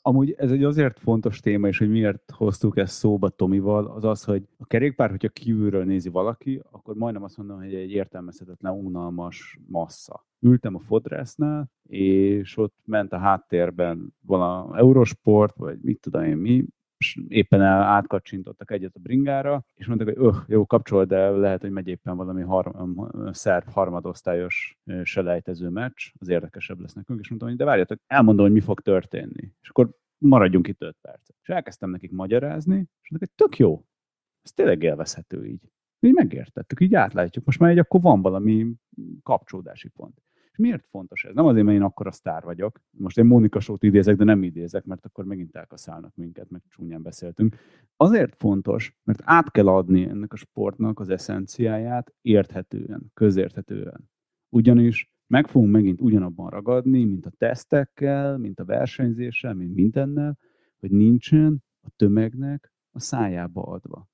Amúgy 0.02 0.34
ez 0.38 0.52
egy 0.52 0.64
azért 0.64 1.00
fontos 1.00 1.40
téma, 1.40 1.68
és 1.68 1.78
hogy 1.78 1.90
miért 1.90 2.32
hoztuk 2.32 2.78
ezt 2.78 2.94
szóba 2.94 3.30
Tomival, 3.30 3.86
az 3.88 4.04
az, 4.04 4.24
hogy 4.24 4.44
a 4.58 4.66
kerékpár, 4.66 5.10
hogyha 5.10 5.30
kívülről 5.30 5.84
nézi 5.84 6.10
valaki, 6.10 6.62
akkor 6.72 6.96
majdnem 6.96 7.24
azt 7.24 7.38
mondom, 7.38 7.58
hogy 7.58 7.74
egy 7.74 7.92
értelmezhetetlen, 7.92 8.74
unalmas 8.74 9.60
massza. 9.68 10.26
Ültem 10.40 10.76
a 10.76 10.80
fodrásznál, 10.80 11.72
és 11.88 12.58
ott 12.58 12.76
ment 12.86 13.14
a 13.14 13.18
háttérben 13.18 14.16
vala 14.26 14.78
Eurosport, 14.78 15.56
vagy 15.56 15.78
mit 15.82 16.00
tudom 16.00 16.24
én 16.24 16.38
mi, 16.38 16.66
éppen 17.28 17.62
átkacsintottak 17.62 18.72
egyet 18.72 18.96
a 18.96 19.00
bringára, 19.00 19.66
és 19.76 19.88
mondták, 19.88 20.16
hogy 20.16 20.26
öh, 20.26 20.36
jó, 20.48 20.66
kapcsolod, 20.66 21.08
de 21.08 21.30
lehet, 21.30 21.62
hogy 21.62 21.72
megy 21.72 21.88
éppen 21.88 22.18
valami 22.18 22.42
har- 22.42 22.76
szerb 23.32 23.70
harmadosztályos 23.70 24.78
selejtező 25.04 25.70
meccs, 25.70 26.12
az 26.20 26.28
érdekesebb 26.28 26.80
lesz 26.80 26.94
nekünk, 26.94 27.20
és 27.20 27.30
mondtam, 27.30 27.50
hogy 27.50 27.58
de 27.58 27.66
várjatok, 27.66 28.00
elmondom, 28.08 28.46
hogy 28.46 28.54
mi 28.54 28.60
fog 28.60 28.82
történni. 28.82 29.54
És 29.62 29.70
akkor 29.70 29.90
maradjunk 30.18 30.68
itt 30.68 30.82
5 30.82 30.96
percet. 31.02 31.36
És 31.42 31.50
elkezdtem 31.50 31.90
nekik 31.90 32.12
magyarázni, 32.12 32.76
és 33.02 33.10
mondták, 33.10 33.32
hogy 33.36 33.48
tök 33.48 33.58
jó, 33.58 33.86
ez 34.42 34.52
tényleg 34.52 34.84
élvezhető 34.84 35.46
így. 35.46 35.72
Így 36.00 36.14
megértettük, 36.14 36.80
így 36.80 36.96
átlátjuk. 36.96 37.46
Most 37.46 37.60
már 37.60 37.70
egy 37.70 37.80
akkor 37.80 38.02
van 38.02 38.22
valami 38.22 38.74
kapcsolódási 39.24 39.90
pont. 39.90 40.21
És 40.52 40.58
miért 40.58 40.86
fontos 40.90 41.24
ez? 41.24 41.34
Nem 41.34 41.46
azért, 41.46 41.66
mert 41.66 41.78
én 41.78 41.84
akkor 41.84 42.08
a 42.08 42.12
sztár 42.12 42.44
vagyok. 42.44 42.82
Most 42.90 43.18
én 43.18 43.26
Mónika 43.26 43.60
Sót 43.60 43.84
idézek, 43.84 44.16
de 44.16 44.24
nem 44.24 44.44
idézek, 44.44 44.86
mert 44.86 45.06
akkor 45.06 45.26
megint 45.26 45.56
elkaszálnak 45.56 46.16
minket, 46.16 46.50
meg 46.50 46.62
csúnyán 46.68 47.02
beszéltünk. 47.02 47.56
Azért 47.96 48.36
fontos, 48.36 48.96
mert 49.04 49.22
át 49.24 49.52
kell 49.52 49.68
adni 49.68 50.04
ennek 50.04 50.34
a 50.34 50.36
sportnak 50.36 51.00
az 51.00 51.10
eszenciáját 51.10 52.14
érthetően, 52.22 53.12
közérthetően. 53.14 54.10
Ugyanis 54.50 55.14
meg 55.28 55.48
fogunk 55.48 55.72
megint 55.72 56.02
ugyanabban 56.02 56.50
ragadni, 56.50 57.04
mint 57.04 57.26
a 57.26 57.32
tesztekkel, 57.38 58.38
mint 58.38 58.60
a 58.60 58.66
versenyzéssel, 58.66 59.54
mint 59.54 59.76
mindennel, 59.76 60.38
hogy 60.80 60.92
nincsen 60.92 61.64
a 61.82 61.90
tömegnek 61.96 62.74
a 62.92 63.00
szájába 63.00 63.64
adva. 63.64 64.08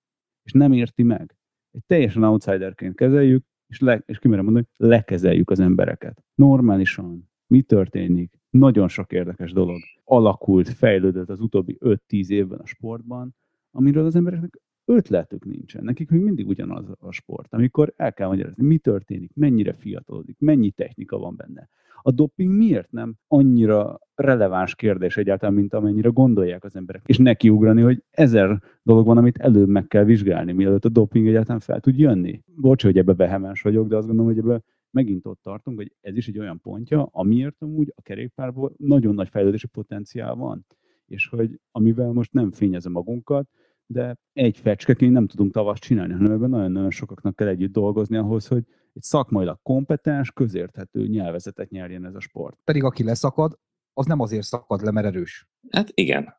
És 0.43 0.51
nem 0.51 0.71
érti 0.71 1.03
meg. 1.03 1.37
Egy 1.71 1.83
teljesen 1.85 2.23
outsiderként 2.23 2.95
kezeljük, 2.95 3.45
és, 3.67 3.79
le, 3.79 4.03
és 4.05 4.19
kimerem 4.19 4.43
mondani, 4.43 4.67
lekezeljük 4.77 5.49
az 5.49 5.59
embereket. 5.59 6.23
Normálisan. 6.35 7.29
Mi 7.47 7.61
történik? 7.61 8.39
Nagyon 8.49 8.87
sok 8.87 9.11
érdekes 9.11 9.51
dolog 9.51 9.79
alakult, 10.03 10.69
fejlődött 10.69 11.29
az 11.29 11.39
utóbbi 11.39 11.77
5-10 11.79 12.27
évben 12.27 12.59
a 12.59 12.65
sportban, 12.65 13.35
amiről 13.71 14.05
az 14.05 14.15
embereknek 14.15 14.61
ötletük 14.85 15.45
nincsen. 15.45 15.83
Nekik 15.83 16.09
még 16.09 16.21
mindig 16.21 16.47
ugyanaz 16.47 16.85
a 16.99 17.11
sport, 17.11 17.53
amikor 17.53 17.93
el 17.95 18.13
kell 18.13 18.27
magyarázni, 18.27 18.65
mi 18.65 18.77
történik, 18.77 19.31
mennyire 19.33 19.73
fiatalodik, 19.73 20.39
mennyi 20.39 20.71
technika 20.71 21.17
van 21.17 21.35
benne. 21.35 21.69
A 22.01 22.11
doping 22.11 22.51
miért 22.51 22.91
nem 22.91 23.15
annyira 23.27 23.99
releváns 24.15 24.75
kérdés 24.75 25.17
egyáltalán, 25.17 25.55
mint 25.55 25.73
amennyire 25.73 26.09
gondolják 26.09 26.63
az 26.63 26.75
emberek. 26.75 27.01
És 27.05 27.17
nekiugrani, 27.17 27.81
hogy 27.81 28.03
ezer 28.09 28.61
dolog 28.83 29.05
van, 29.05 29.17
amit 29.17 29.37
előbb 29.37 29.67
meg 29.67 29.87
kell 29.87 30.03
vizsgálni, 30.03 30.51
mielőtt 30.51 30.85
a 30.85 30.89
doping 30.89 31.27
egyáltalán 31.27 31.59
fel 31.59 31.79
tud 31.79 31.97
jönni. 31.97 32.41
Bocs, 32.55 32.83
hogy 32.83 32.97
ebbe 32.97 33.13
behemens 33.13 33.61
vagyok, 33.61 33.87
de 33.87 33.95
azt 33.95 34.07
gondolom, 34.07 34.33
hogy 34.33 34.43
ebbe 34.43 34.61
megint 34.91 35.25
ott 35.25 35.41
tartunk, 35.41 35.77
hogy 35.77 35.95
ez 36.01 36.15
is 36.17 36.27
egy 36.27 36.39
olyan 36.39 36.59
pontja, 36.59 37.09
amiért 37.11 37.55
amúgy 37.59 37.93
a 37.95 38.01
kerékpárból 38.01 38.73
nagyon 38.77 39.13
nagy 39.15 39.29
fejlődési 39.29 39.67
potenciál 39.67 40.35
van. 40.35 40.65
És 41.05 41.27
hogy 41.27 41.59
amivel 41.71 42.11
most 42.11 42.33
nem 42.33 42.51
fényezem 42.51 42.91
magunkat, 42.91 43.47
de 43.85 44.17
egy 44.33 44.57
fecskeként 44.57 45.13
nem 45.13 45.27
tudunk 45.27 45.51
tavaszt 45.51 45.81
csinálni, 45.81 46.13
hanem 46.13 46.31
ebben 46.31 46.49
nagyon-nagyon 46.49 46.91
sokaknak 46.91 47.35
kell 47.35 47.47
együtt 47.47 47.71
dolgozni 47.71 48.17
ahhoz, 48.17 48.47
hogy 48.47 48.63
egy 48.97 49.03
szakmailag 49.03 49.59
kompetens, 49.63 50.31
közérthető 50.31 51.07
nyelvezetet 51.07 51.69
nyerjen 51.69 52.05
ez 52.05 52.15
a 52.15 52.19
sport. 52.19 52.57
Pedig 52.63 52.83
aki 52.83 53.03
leszakad, 53.03 53.59
az 53.93 54.05
nem 54.05 54.19
azért 54.19 54.45
szakad 54.45 54.83
le, 54.83 54.91
mert 54.91 55.07
erős. 55.07 55.47
Hát 55.69 55.91
igen. 55.93 56.35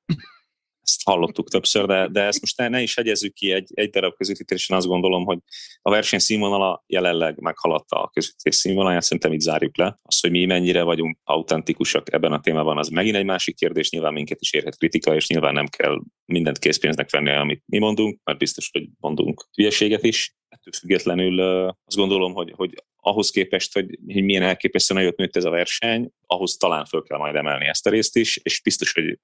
Ezt 0.83 1.05
hallottuk 1.05 1.49
többször, 1.49 1.87
de, 1.87 2.09
de 2.09 2.23
ezt 2.23 2.41
most 2.41 2.59
ne, 2.59 2.69
ne 2.69 2.83
is 2.83 2.95
hegyezzük 2.95 3.33
ki 3.33 3.53
egy, 3.53 3.71
egy 3.75 3.91
darab 3.91 4.15
közvetítésen, 4.15 4.77
azt 4.77 4.87
gondolom, 4.87 5.25
hogy 5.25 5.39
a 5.83 5.91
verseny 5.91 6.19
színvonala 6.19 6.85
jelenleg 6.87 7.41
meghaladta 7.41 8.03
a 8.03 8.09
közvetítés 8.09 8.55
színvonalát, 8.55 9.03
szerintem 9.03 9.33
itt 9.33 9.41
zárjuk 9.41 9.77
le. 9.77 9.99
Az, 10.03 10.21
hogy 10.21 10.31
mi 10.31 10.45
mennyire 10.45 10.83
vagyunk 10.83 11.19
autentikusak 11.25 12.13
ebben 12.13 12.33
a 12.33 12.41
témában, 12.41 12.79
az 12.79 12.89
megint 12.89 13.17
egy 13.17 13.25
másik 13.25 13.57
kérdés, 13.57 13.91
nyilván 13.91 14.13
minket 14.13 14.41
is 14.41 14.53
érhet 14.53 14.79
kritika, 14.79 15.15
és 15.15 15.29
nyilván 15.29 15.55
nem 15.55 15.67
kell 15.67 16.01
mindent 16.25 16.59
készpénznek 16.59 17.11
venni, 17.11 17.31
amit 17.31 17.63
mi 17.67 17.79
mondunk, 17.79 18.21
mert 18.25 18.39
biztos, 18.39 18.71
hogy 18.73 18.89
mondunk 18.99 19.49
hülyeséget 19.53 20.03
is. 20.03 20.38
Ettől 20.59 20.73
függetlenül 20.81 21.41
azt 21.85 21.97
gondolom, 21.97 22.33
hogy, 22.33 22.53
hogy 22.57 22.75
ahhoz 22.97 23.31
képest, 23.31 23.75
hogy, 23.75 23.99
hogy 24.13 24.23
milyen 24.23 24.43
elképesztően 24.43 25.01
nagyot 25.01 25.19
nőtt 25.19 25.37
ez 25.37 25.45
a 25.45 25.51
verseny, 25.51 26.11
ahhoz 26.27 26.57
talán 26.57 26.85
föl 26.85 27.03
kell 27.03 27.19
majd 27.19 27.35
emelni 27.35 27.67
ezt 27.67 27.87
a 27.87 27.91
részt 27.91 28.17
is, 28.17 28.37
és 28.43 28.61
biztos, 28.63 28.93
hogy 28.93 29.19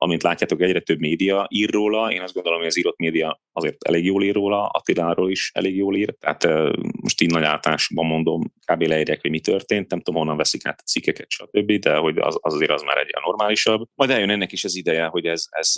amint 0.00 0.22
látjátok, 0.22 0.60
egyre 0.60 0.80
több 0.80 0.98
média 0.98 1.46
ír 1.50 1.70
róla. 1.70 2.12
Én 2.12 2.20
azt 2.20 2.34
gondolom, 2.34 2.58
hogy 2.58 2.68
az 2.68 2.78
írott 2.78 2.98
média 2.98 3.40
azért 3.52 3.84
elég 3.84 4.04
jól 4.04 4.22
ír 4.22 4.34
róla, 4.34 4.66
Attiláról 4.66 5.30
is 5.30 5.50
elég 5.54 5.76
jól 5.76 5.96
ír. 5.96 6.14
Tehát 6.18 6.72
most 7.00 7.20
így 7.20 7.30
nagy 7.30 7.42
általánosban 7.42 8.06
mondom, 8.06 8.52
kb. 8.64 8.82
leírják, 8.82 9.20
hogy 9.20 9.30
mi 9.30 9.40
történt, 9.40 9.90
nem 9.90 10.00
tudom, 10.00 10.20
honnan 10.20 10.36
veszik 10.36 10.66
át 10.66 10.80
a 10.80 10.82
cikkeket, 10.86 11.30
stb., 11.30 11.72
de 11.72 11.96
hogy 11.96 12.18
az, 12.18 12.38
az 12.40 12.54
azért 12.54 12.70
az 12.70 12.82
már 12.82 12.96
egy 12.96 13.14
normálisabb. 13.24 13.88
Majd 13.94 14.10
eljön 14.10 14.30
ennek 14.30 14.52
is 14.52 14.64
az 14.64 14.76
ideje, 14.76 15.04
hogy 15.04 15.26
ez, 15.26 15.44
ez, 15.50 15.72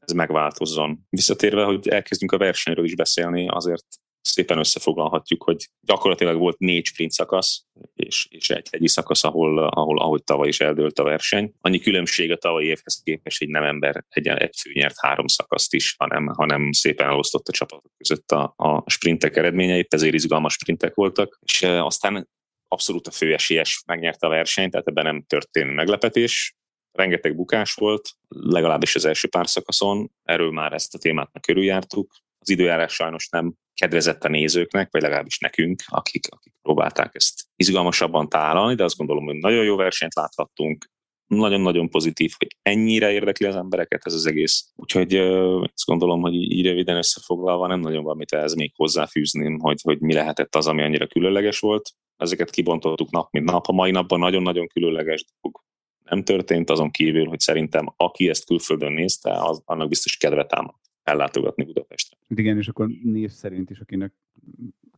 ez 0.00 0.12
megváltozzon. 0.12 0.98
Visszatérve, 1.10 1.64
hogy 1.64 1.88
elkezdjünk 1.88 2.32
a 2.32 2.38
versenyről 2.38 2.84
is 2.84 2.94
beszélni, 2.94 3.48
azért 3.48 3.86
szépen 4.20 4.58
összefoglalhatjuk, 4.58 5.42
hogy 5.42 5.68
gyakorlatilag 5.80 6.38
volt 6.38 6.58
négy 6.58 6.84
sprint 6.84 7.10
szakasz, 7.10 7.64
és, 7.94 8.26
és 8.30 8.50
egy 8.50 8.68
hegyi 8.70 8.88
szakasz, 8.88 9.24
ahol, 9.24 9.58
ahol 9.68 9.98
ahogy 9.98 10.24
tavaly 10.24 10.48
is 10.48 10.60
eldőlt 10.60 10.98
a 10.98 11.02
verseny. 11.02 11.52
Annyi 11.60 11.78
különbség 11.78 12.30
a 12.30 12.36
tavalyi 12.36 12.66
évhez 12.66 13.00
képest, 13.04 13.38
hogy 13.38 13.48
nem 13.48 13.62
ember 13.62 14.04
egy, 14.08 14.26
egy 14.26 14.54
fő 14.56 14.70
nyert 14.72 15.00
három 15.00 15.26
szakaszt 15.26 15.74
is, 15.74 15.94
hanem, 15.98 16.26
hanem 16.26 16.72
szépen 16.72 17.06
elosztott 17.06 17.48
a 17.48 17.52
csapatok 17.52 17.92
között 17.96 18.30
a, 18.30 18.52
a 18.56 18.90
sprintek 18.90 19.36
eredményeit, 19.36 19.94
ezért 19.94 20.14
izgalmas 20.14 20.52
sprintek 20.52 20.94
voltak, 20.94 21.38
és 21.42 21.62
aztán 21.62 22.28
abszolút 22.68 23.06
a 23.06 23.10
főesélyes 23.10 23.82
megnyerte 23.86 24.26
a 24.26 24.30
versenyt, 24.30 24.70
tehát 24.70 24.86
ebben 24.86 25.04
nem 25.04 25.22
történt 25.22 25.74
meglepetés, 25.74 26.54
rengeteg 26.92 27.36
bukás 27.36 27.74
volt, 27.74 28.10
legalábbis 28.28 28.94
az 28.94 29.04
első 29.04 29.28
pár 29.28 29.48
szakaszon, 29.48 30.10
erről 30.22 30.50
már 30.50 30.72
ezt 30.72 30.94
a 30.94 30.98
témát 30.98 31.30
körüljártuk. 31.40 32.12
Az 32.40 32.50
időjárás 32.50 32.92
sajnos 32.92 33.28
nem 33.28 33.54
kedvezett 33.74 34.24
a 34.24 34.28
nézőknek, 34.28 34.88
vagy 34.90 35.02
legalábbis 35.02 35.38
nekünk, 35.38 35.82
akik, 35.86 36.26
akik 36.30 36.52
próbálták 36.62 37.14
ezt 37.14 37.44
izgalmasabban 37.56 38.28
tálalni, 38.28 38.74
de 38.74 38.84
azt 38.84 38.96
gondolom, 38.96 39.24
hogy 39.24 39.34
nagyon 39.34 39.64
jó 39.64 39.76
versenyt 39.76 40.14
láthattunk, 40.14 40.90
nagyon-nagyon 41.26 41.88
pozitív, 41.88 42.32
hogy 42.38 42.56
ennyire 42.62 43.12
érdekli 43.12 43.46
az 43.46 43.56
embereket 43.56 44.06
ez 44.06 44.14
az 44.14 44.26
egész. 44.26 44.72
Úgyhogy 44.76 45.14
azt 45.14 45.84
gondolom, 45.84 46.20
hogy 46.20 46.34
így 46.34 46.66
röviden 46.66 46.96
összefoglalva 46.96 47.66
nem 47.66 47.80
nagyon 47.80 48.04
van 48.04 48.16
mit 48.16 48.32
ehhez 48.32 48.54
még 48.54 48.72
hozzáfűzni, 48.76 49.56
hogy, 49.58 49.80
hogy 49.82 50.00
mi 50.00 50.12
lehetett 50.12 50.54
az, 50.54 50.66
ami 50.66 50.82
annyira 50.82 51.06
különleges 51.06 51.58
volt. 51.58 51.90
Ezeket 52.16 52.50
kibontottuk 52.50 53.10
nap, 53.10 53.30
mint 53.30 53.50
nap. 53.50 53.66
A 53.66 53.72
mai 53.72 53.90
napban 53.90 54.18
nagyon-nagyon 54.18 54.66
különleges 54.66 55.24
dolgok 55.40 55.64
nem 56.04 56.24
történt, 56.24 56.70
azon 56.70 56.90
kívül, 56.90 57.26
hogy 57.26 57.40
szerintem 57.40 57.92
aki 57.96 58.28
ezt 58.28 58.46
külföldön 58.46 58.92
nézte, 58.92 59.32
az, 59.32 59.62
annak 59.64 59.88
biztos 59.88 60.16
kedve 60.16 60.44
támad 60.44 60.74
ellátogatni 61.02 61.64
Budapestre. 61.64 62.18
Igen, 62.28 62.56
és 62.56 62.68
akkor 62.68 62.88
név 63.02 63.30
szerint 63.30 63.70
is, 63.70 63.80
akinek 63.80 64.12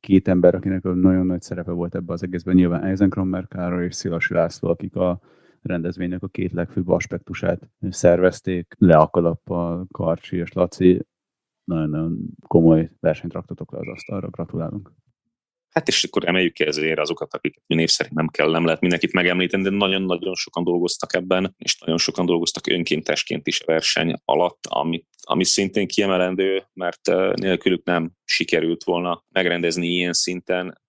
két 0.01 0.29
ember, 0.29 0.55
akinek 0.55 0.83
nagyon 0.83 1.27
nagy 1.27 1.43
szerepe 1.43 1.71
volt 1.71 1.95
ebbe 1.95 2.13
az 2.13 2.23
egészben, 2.23 2.55
nyilván 2.55 2.85
Eisenkrammer 2.85 3.49
Károly 3.49 3.85
és 3.85 3.95
Szilasi 3.95 4.35
László, 4.35 4.69
akik 4.69 4.97
a 4.97 5.21
rendezvénynek 5.63 6.23
a 6.23 6.29
két 6.29 6.53
legfőbb 6.53 6.89
aspektusát 6.89 7.69
szervezték, 7.81 8.75
Leakalappal, 8.79 9.87
Karcsi 9.91 10.37
és 10.37 10.53
Laci, 10.53 11.07
nagyon-nagyon 11.65 12.19
komoly 12.47 12.91
versenyt 13.01 13.33
raktatok 13.33 13.73
le 13.73 13.79
az 13.79 13.89
asztalra, 13.89 14.29
gratulálunk. 14.29 14.93
Hát 15.73 15.89
és 15.89 16.05
akkor 16.05 16.29
emeljük 16.29 16.53
ki 16.53 16.65
ezért 16.65 16.99
azokat, 16.99 17.35
akiket 17.35 17.63
név 17.67 17.89
szerint 17.89 18.15
nem 18.15 18.29
kell, 18.29 18.51
nem 18.51 18.65
lehet 18.65 18.81
mindenkit 18.81 19.13
megemlíteni, 19.13 19.63
de 19.63 19.71
nagyon-nagyon 19.71 20.35
sokan 20.35 20.65
dolgoztak 20.65 21.15
ebben, 21.15 21.55
és 21.59 21.79
nagyon 21.79 21.99
sokan 21.99 22.27
dolgoztak 22.27 22.67
önkéntesként 22.67 23.47
is 23.47 23.61
a 23.61 23.65
verseny 23.67 24.21
alatt, 24.25 24.67
ami, 24.69 25.05
ami 25.23 25.45
szintén 25.45 25.87
kiemelendő, 25.87 26.67
mert 26.73 27.01
nélkülük 27.35 27.85
nem 27.85 28.11
sikerült 28.25 28.85
volna 28.85 29.25
megrendezni 29.29 29.87
ilyen 29.87 30.13
szinten. 30.13 30.81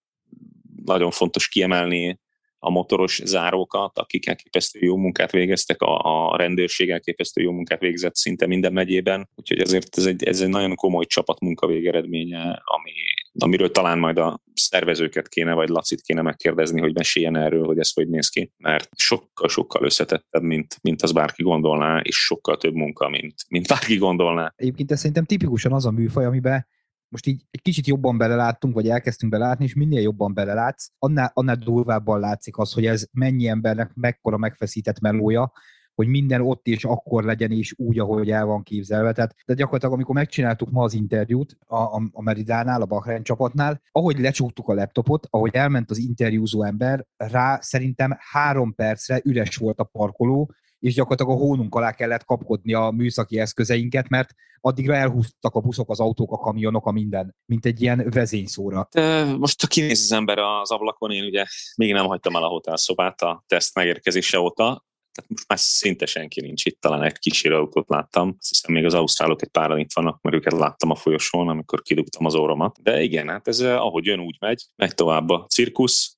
Nagyon 0.85 1.11
fontos 1.11 1.47
kiemelni 1.47 2.19
a 2.59 2.69
motoros 2.69 3.21
zárókat, 3.23 3.99
akik 3.99 4.27
elképesztő 4.27 4.79
jó 4.79 4.97
munkát 4.97 5.31
végeztek, 5.31 5.81
a, 5.81 6.31
a 6.31 6.37
rendőrség 6.37 6.89
elképesztő 6.89 7.41
jó 7.41 7.51
munkát 7.51 7.79
végzett 7.79 8.15
szinte 8.15 8.47
minden 8.47 8.73
megyében, 8.73 9.29
úgyhogy 9.35 9.59
ezért 9.59 9.97
ez 9.97 10.05
egy, 10.05 10.23
ez 10.23 10.41
egy 10.41 10.49
nagyon 10.49 10.75
komoly 10.75 11.05
csapatmunka 11.05 11.67
végeredménye, 11.67 12.61
ami, 12.63 12.91
amiről 13.39 13.71
talán 13.71 13.99
majd 13.99 14.17
a 14.17 14.41
szervezőket 14.53 15.27
kéne, 15.27 15.53
vagy 15.53 15.69
Lacit 15.69 16.01
kéne 16.01 16.21
megkérdezni, 16.21 16.79
hogy 16.79 16.93
meséljen 16.93 17.35
erről, 17.35 17.65
hogy 17.65 17.79
ez 17.79 17.93
hogy 17.93 18.09
néz 18.09 18.29
ki, 18.29 18.51
mert 18.57 18.89
sokkal-sokkal 18.95 19.83
összetettebb, 19.83 20.41
mint, 20.41 20.77
mint 20.81 21.01
az 21.01 21.11
bárki 21.11 21.43
gondolná, 21.43 21.99
és 21.99 22.15
sokkal 22.15 22.57
több 22.57 22.73
munka, 22.73 23.09
mint, 23.09 23.33
mint 23.49 23.67
bárki 23.67 23.97
gondolná. 23.97 24.53
Egyébként 24.55 24.91
ez 24.91 24.97
szerintem 24.97 25.25
tipikusan 25.25 25.73
az 25.73 25.85
a 25.85 25.91
műfaj, 25.91 26.25
amiben 26.25 26.67
most 27.13 27.27
így 27.27 27.41
egy 27.51 27.61
kicsit 27.61 27.87
jobban 27.87 28.17
beleláttunk, 28.17 28.73
vagy 28.73 28.89
elkezdtünk 28.89 29.31
belátni, 29.31 29.65
és 29.65 29.73
minél 29.73 30.01
jobban 30.01 30.33
belelátsz, 30.33 30.89
annál, 30.99 31.31
annál 31.33 31.55
durvábban 31.55 32.19
látszik 32.19 32.57
az, 32.57 32.73
hogy 32.73 32.85
ez 32.85 33.05
mennyi 33.11 33.47
embernek 33.47 33.93
mekkora 33.93 34.37
megfeszített 34.37 34.99
melója, 34.99 35.51
hogy 35.95 36.07
minden 36.07 36.41
ott 36.41 36.67
és 36.67 36.85
akkor 36.85 37.23
legyen 37.23 37.51
és 37.51 37.73
úgy, 37.77 37.99
ahogy 37.99 38.31
el 38.31 38.45
van 38.45 38.63
képzelve. 38.63 39.11
Tehát, 39.11 39.35
de 39.45 39.53
gyakorlatilag, 39.53 39.93
amikor 39.93 40.15
megcsináltuk 40.15 40.71
ma 40.71 40.83
az 40.83 40.93
interjút 40.93 41.57
a, 41.67 41.75
a, 41.75 42.01
a 42.11 42.21
Meridánál, 42.21 42.81
a 42.81 42.85
Bahrein 42.85 43.23
csapatnál, 43.23 43.81
ahogy 43.91 44.19
lecsuktuk 44.19 44.67
a 44.67 44.73
laptopot, 44.73 45.27
ahogy 45.29 45.55
elment 45.55 45.89
az 45.89 45.97
interjúzó 45.97 46.63
ember, 46.63 47.05
rá 47.17 47.59
szerintem 47.61 48.17
három 48.19 48.75
percre 48.75 49.21
üres 49.23 49.55
volt 49.55 49.79
a 49.79 49.83
parkoló, 49.83 50.51
és 50.79 50.93
gyakorlatilag 50.93 51.31
a 51.31 51.45
hónunk 51.45 51.75
alá 51.75 51.91
kellett 51.91 52.23
kapkodni 52.23 52.73
a 52.73 52.91
műszaki 52.91 53.39
eszközeinket, 53.39 54.09
mert 54.09 54.33
addigra 54.59 54.95
elhúztak 54.95 55.55
a 55.55 55.59
buszok, 55.59 55.89
az 55.89 55.99
autók, 55.99 56.31
a 56.31 56.37
kamionok, 56.37 56.85
a 56.85 56.91
minden, 56.91 57.35
mint 57.45 57.65
egy 57.65 57.81
ilyen 57.81 58.07
vezényszóra. 58.09 58.87
Most 59.37 59.61
ha 59.61 59.67
kinéz 59.67 60.01
az 60.01 60.11
ember 60.11 60.37
az 60.37 60.71
ablakon, 60.71 61.11
én 61.11 61.23
ugye 61.23 61.45
még 61.75 61.93
nem 61.93 62.05
hagytam 62.05 62.35
el 62.35 62.43
a 62.43 62.47
hotelszobát 62.47 63.21
a 63.21 63.43
teszt 63.47 63.75
megérkezése 63.75 64.39
óta, 64.39 64.85
tehát 65.13 65.29
most 65.29 65.47
már 65.47 65.59
szinte 65.59 66.05
senki 66.05 66.41
nincs 66.41 66.65
itt, 66.65 66.81
talán 66.81 67.03
egy 67.03 67.17
kísérő 67.17 67.55
autót 67.55 67.89
láttam. 67.89 68.35
Azt 68.39 68.49
hiszem 68.49 68.73
még 68.73 68.85
az 68.85 68.93
ausztrálok 68.93 69.41
egy 69.41 69.49
páran 69.49 69.79
itt 69.79 69.93
vannak, 69.93 70.21
mert 70.21 70.35
őket 70.35 70.53
láttam 70.53 70.89
a 70.89 70.95
folyosón, 70.95 71.47
amikor 71.47 71.81
kidugtam 71.81 72.25
az 72.25 72.35
óromat. 72.35 72.81
De 72.81 73.01
igen, 73.01 73.27
hát 73.27 73.47
ez 73.47 73.59
eh, 73.59 73.81
ahogy 73.81 74.05
jön, 74.05 74.19
úgy 74.19 74.35
megy. 74.39 74.63
Megy 74.75 74.95
tovább 74.95 75.29
a 75.29 75.45
cirkusz, 75.49 76.17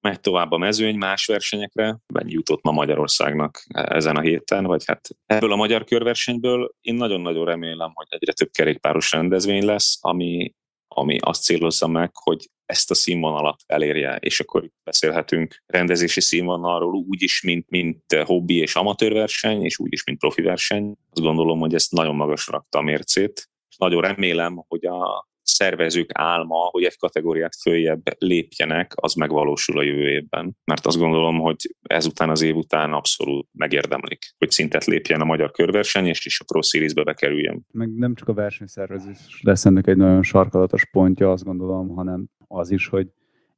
megy 0.00 0.20
tovább 0.20 0.50
a 0.50 0.58
mezőny 0.58 0.96
más 0.96 1.26
versenyekre, 1.26 1.98
mennyi 2.14 2.32
jutott 2.32 2.62
ma 2.62 2.72
Magyarországnak 2.72 3.64
ezen 3.68 4.16
a 4.16 4.20
héten, 4.20 4.64
vagy 4.64 4.84
hát 4.86 5.08
ebből 5.26 5.52
a 5.52 5.56
magyar 5.56 5.84
körversenyből 5.84 6.74
én 6.80 6.94
nagyon-nagyon 6.94 7.44
remélem, 7.44 7.90
hogy 7.94 8.06
egyre 8.10 8.32
több 8.32 8.50
kerékpáros 8.50 9.12
rendezvény 9.12 9.64
lesz, 9.64 9.98
ami, 10.00 10.54
ami 10.98 11.18
azt 11.20 11.42
célozza 11.42 11.86
meg, 11.86 12.10
hogy 12.14 12.50
ezt 12.66 12.90
a 12.90 12.94
színvonalat 12.94 13.62
elérje, 13.66 14.16
és 14.16 14.40
akkor 14.40 14.70
beszélhetünk 14.84 15.62
rendezési 15.66 16.20
színvonalról 16.20 16.94
úgy 16.94 17.22
is, 17.22 17.42
mint, 17.42 17.70
mint 17.70 18.12
hobbi 18.24 18.56
és 18.56 18.74
amatőrverseny, 18.74 19.64
és 19.64 19.78
úgy 19.78 19.92
is, 19.92 20.04
mint 20.04 20.18
profi 20.18 20.42
verseny. 20.42 20.96
Azt 21.10 21.22
gondolom, 21.22 21.58
hogy 21.58 21.74
ezt 21.74 21.92
nagyon 21.92 22.14
magasra 22.14 22.52
rakta 22.52 22.78
a 22.78 22.82
mércét, 22.82 23.50
nagyon 23.78 24.02
remélem, 24.02 24.64
hogy 24.68 24.86
a 24.86 25.28
szervezők 25.48 26.10
álma, 26.12 26.68
hogy 26.70 26.84
egy 26.84 26.96
kategóriát 26.96 27.56
följebb 27.60 28.02
lépjenek, 28.18 28.92
az 28.94 29.14
megvalósul 29.14 29.78
a 29.78 29.82
jövő 29.82 30.08
évben. 30.08 30.56
Mert 30.64 30.86
azt 30.86 30.98
gondolom, 30.98 31.38
hogy 31.38 31.56
ezután 31.82 32.30
az 32.30 32.42
év 32.42 32.56
után 32.56 32.92
abszolút 32.92 33.48
megérdemlik, 33.52 34.34
hogy 34.38 34.50
szintet 34.50 34.84
lépjen 34.84 35.20
a 35.20 35.24
magyar 35.24 35.50
körverseny, 35.50 36.06
és 36.06 36.26
is 36.26 36.40
a 36.40 36.44
Pro 36.44 36.62
Series-be 36.62 37.02
bekerüljen. 37.02 37.66
Meg 37.72 37.94
nem 37.94 38.14
csak 38.14 38.28
a 38.28 38.34
versenyszervezés 38.34 39.40
lesz 39.42 39.64
ennek 39.64 39.86
egy 39.86 39.96
nagyon 39.96 40.22
sarkalatos 40.22 40.86
pontja, 40.90 41.30
azt 41.32 41.44
gondolom, 41.44 41.88
hanem 41.88 42.26
az 42.46 42.70
is, 42.70 42.86
hogy 42.86 43.08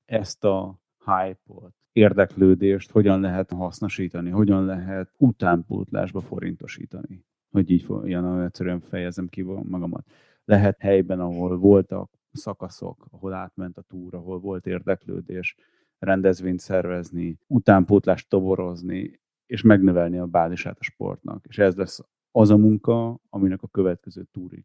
ezt 0.04 0.44
a 0.44 0.80
hype-ot, 1.04 1.74
érdeklődést 1.92 2.90
hogyan 2.90 3.20
lehet 3.20 3.50
hasznosítani, 3.50 4.30
hogyan 4.30 4.64
lehet 4.64 5.10
utánpótlásba 5.16 6.20
forintosítani. 6.20 7.24
Hogy 7.50 7.70
így 7.70 7.86
ilyen 8.04 8.42
egyszerűen 8.42 8.80
fejezem 8.80 9.28
ki 9.28 9.42
magamat 9.42 10.04
lehet 10.50 10.80
helyben, 10.80 11.20
ahol 11.20 11.58
voltak 11.58 12.10
szakaszok, 12.32 13.06
ahol 13.10 13.32
átment 13.32 13.76
a 13.78 13.82
túra, 13.82 14.18
ahol 14.18 14.40
volt 14.40 14.66
érdeklődés, 14.66 15.56
rendezvényt 15.98 16.60
szervezni, 16.60 17.38
utánpótlást 17.46 18.28
toborozni, 18.28 19.20
és 19.46 19.62
megnövelni 19.62 20.18
a 20.18 20.26
bázisát 20.26 20.78
a 20.78 20.82
sportnak. 20.82 21.44
És 21.48 21.58
ez 21.58 21.74
lesz 21.74 22.00
az 22.30 22.50
a 22.50 22.56
munka, 22.56 23.20
aminek 23.28 23.62
a 23.62 23.68
következő 23.68 24.26
túrig 24.32 24.64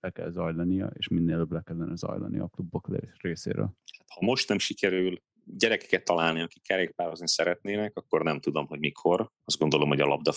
le 0.00 0.10
kell 0.10 0.30
zajlania, 0.30 0.90
és 0.94 1.08
minél 1.08 1.34
előbb 1.34 1.52
le 1.52 1.62
kellene 1.62 1.94
zajlani 1.94 2.38
a 2.38 2.46
klubok 2.46 2.88
részéről. 3.20 3.64
Hát, 3.98 4.08
ha 4.08 4.26
most 4.26 4.48
nem 4.48 4.58
sikerül 4.58 5.22
gyerekeket 5.56 6.04
találni, 6.04 6.40
akik 6.40 6.62
kerékpározni 6.62 7.28
szeretnének, 7.28 7.96
akkor 7.96 8.22
nem 8.22 8.40
tudom, 8.40 8.66
hogy 8.66 8.78
mikor. 8.78 9.30
Azt 9.44 9.58
gondolom, 9.58 9.88
hogy 9.88 10.00
a 10.00 10.06
labda 10.06 10.32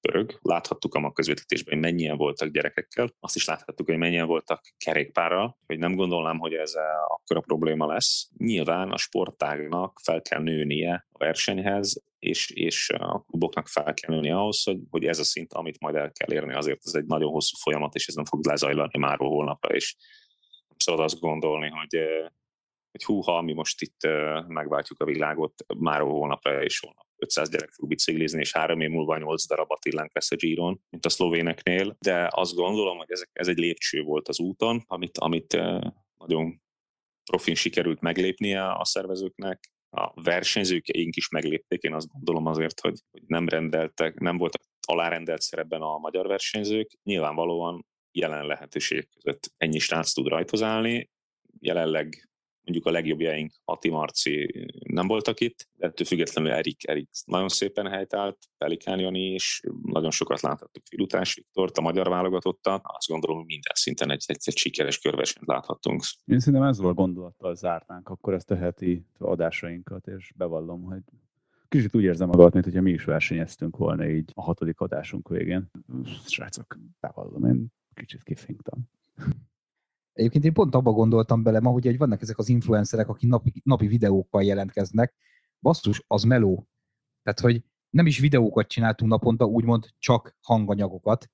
pörög. 0.00 0.38
Láthattuk 0.42 0.94
a 0.94 0.98
mag 0.98 1.12
közvetítésben, 1.12 1.74
hogy 1.74 1.82
mennyien 1.82 2.16
voltak 2.16 2.48
gyerekekkel. 2.48 3.14
Azt 3.20 3.36
is 3.36 3.44
láthattuk, 3.44 3.86
hogy 3.86 3.98
mennyien 3.98 4.26
voltak 4.26 4.60
kerékpárral, 4.84 5.58
hogy 5.66 5.78
nem 5.78 5.94
gondolnám, 5.94 6.38
hogy 6.38 6.54
ez 6.54 6.72
akkora 7.06 7.40
probléma 7.40 7.86
lesz. 7.86 8.28
Nyilván 8.38 8.90
a 8.90 8.98
sportágnak 8.98 10.00
fel 10.02 10.22
kell 10.22 10.42
nőnie 10.42 11.06
a 11.12 11.18
versenyhez, 11.18 12.02
és, 12.18 12.50
és 12.50 12.90
a 12.90 13.24
kluboknak 13.26 13.68
fel 13.68 13.94
kell 13.94 14.14
nőni 14.14 14.30
ahhoz, 14.30 14.62
hogy, 14.62 14.78
hogy 14.90 15.04
ez 15.04 15.18
a 15.18 15.24
szint, 15.24 15.52
amit 15.52 15.80
majd 15.80 15.94
el 15.94 16.12
kell 16.12 16.32
érni, 16.32 16.54
azért 16.54 16.80
ez 16.84 16.94
egy 16.94 17.06
nagyon 17.06 17.30
hosszú 17.30 17.56
folyamat, 17.56 17.94
és 17.94 18.06
ez 18.06 18.14
nem 18.14 18.24
fog 18.24 18.46
lezajlani 18.46 18.98
már 18.98 19.16
holnapra, 19.16 19.74
és 19.74 19.96
szabad 20.76 21.00
azt 21.00 21.20
gondolni, 21.20 21.68
hogy 21.68 22.00
hogy 22.94 23.04
húha, 23.04 23.42
mi 23.42 23.52
most 23.52 23.80
itt 23.80 24.00
megváltjuk 24.46 25.00
a 25.00 25.04
világot, 25.04 25.54
már 25.78 26.00
holnapra 26.00 26.62
és 26.62 26.80
holnap 26.80 27.06
500 27.16 27.48
gyerek 27.48 27.70
fog 27.70 27.88
biciklizni, 27.88 28.40
és 28.40 28.52
három 28.52 28.80
év 28.80 28.90
múlva 28.90 29.18
8 29.18 29.46
darab 29.46 29.70
Attilánk 29.70 30.14
lesz 30.14 30.30
a 30.30 30.36
Giron, 30.36 30.80
mint 30.90 31.06
a 31.06 31.08
szlovéneknél, 31.08 31.96
de 31.98 32.28
azt 32.30 32.54
gondolom, 32.54 32.96
hogy 32.96 33.10
ezek, 33.10 33.30
ez 33.32 33.48
egy 33.48 33.58
lépcső 33.58 34.02
volt 34.02 34.28
az 34.28 34.40
úton, 34.40 34.84
amit, 34.86 35.18
amit 35.18 35.56
nagyon 36.18 36.62
profin 37.30 37.54
sikerült 37.54 38.00
meglépnie 38.00 38.70
a 38.70 38.84
szervezőknek, 38.84 39.72
a 39.90 40.22
versenyzőkeink 40.22 41.16
is 41.16 41.28
meglépték, 41.28 41.82
én 41.82 41.94
azt 41.94 42.08
gondolom 42.12 42.46
azért, 42.46 42.80
hogy 42.80 43.00
nem 43.26 43.48
rendeltek, 43.48 44.18
nem 44.18 44.36
voltak 44.38 44.62
alárendelt 44.86 45.40
szerepben 45.40 45.80
a 45.80 45.98
magyar 45.98 46.26
versenyzők, 46.26 46.90
nyilvánvalóan 47.02 47.86
jelen 48.12 48.46
lehetőség 48.46 49.08
között 49.14 49.52
ennyi 49.56 49.78
srác 49.78 50.12
tud 50.12 50.26
rajtozálni, 50.26 51.10
jelenleg 51.60 52.28
mondjuk 52.64 52.86
a 52.86 52.90
legjobbjaink, 52.90 53.52
Ati 53.64 53.90
Marci 53.90 54.66
nem 54.88 55.06
voltak 55.06 55.40
itt, 55.40 55.68
de 55.76 55.86
ettől 55.86 56.06
függetlenül 56.06 56.50
Erik, 56.50 56.88
Erik 56.88 57.08
nagyon 57.24 57.48
szépen 57.48 57.88
helytált, 57.88 58.38
Pelikán 58.58 58.98
Jani 58.98 59.32
is, 59.32 59.60
nagyon 59.82 60.10
sokat 60.10 60.40
láthattuk 60.40 60.82
Filutás 60.88 61.34
Viktort, 61.34 61.78
a 61.78 61.80
magyar 61.80 62.08
válogatottat, 62.08 62.80
azt 62.84 63.08
gondolom, 63.08 63.36
hogy 63.36 63.46
minden 63.46 63.72
szinten 63.74 64.10
egy, 64.10 64.24
egy, 64.26 64.40
egy 64.44 64.56
sikeres 64.56 64.98
körversenyt 64.98 65.46
láthattunk. 65.46 66.02
Én 66.24 66.40
szerintem 66.40 66.68
ezzel 66.68 66.86
a 66.86 66.94
gondolattal 66.94 67.54
zártánk 67.54 68.08
akkor 68.08 68.34
ezt 68.34 68.50
a 68.50 68.56
heti 68.56 69.06
adásainkat, 69.18 70.06
és 70.06 70.32
bevallom, 70.36 70.82
hogy 70.82 71.02
kicsit 71.68 71.94
úgy 71.94 72.02
érzem 72.02 72.28
magamat, 72.28 72.52
mint 72.52 72.64
hogyha 72.64 72.80
mi 72.80 72.90
is 72.90 73.04
versenyeztünk 73.04 73.76
volna 73.76 74.08
így 74.08 74.30
a 74.34 74.42
hatodik 74.42 74.80
adásunk 74.80 75.28
végén. 75.28 75.70
Srácok, 76.26 76.78
bevallom, 77.00 77.44
én 77.44 77.66
kicsit 77.94 78.22
kifinktam. 78.22 78.88
Egyébként 80.14 80.44
én 80.44 80.52
pont 80.52 80.74
abba 80.74 80.92
gondoltam 80.92 81.42
bele 81.42 81.60
ma, 81.60 81.70
hogy 81.70 81.98
vannak 81.98 82.22
ezek 82.22 82.38
az 82.38 82.48
influencerek, 82.48 83.08
akik 83.08 83.28
napi, 83.30 83.52
napi 83.64 83.86
videókkal 83.86 84.42
jelentkeznek. 84.42 85.14
Basszus, 85.60 86.04
az 86.06 86.22
meló. 86.22 86.68
Tehát, 87.22 87.40
hogy 87.40 87.64
nem 87.90 88.06
is 88.06 88.18
videókat 88.18 88.68
csináltunk 88.68 89.10
naponta, 89.10 89.44
úgymond 89.44 89.86
csak 89.98 90.36
hanganyagokat, 90.42 91.30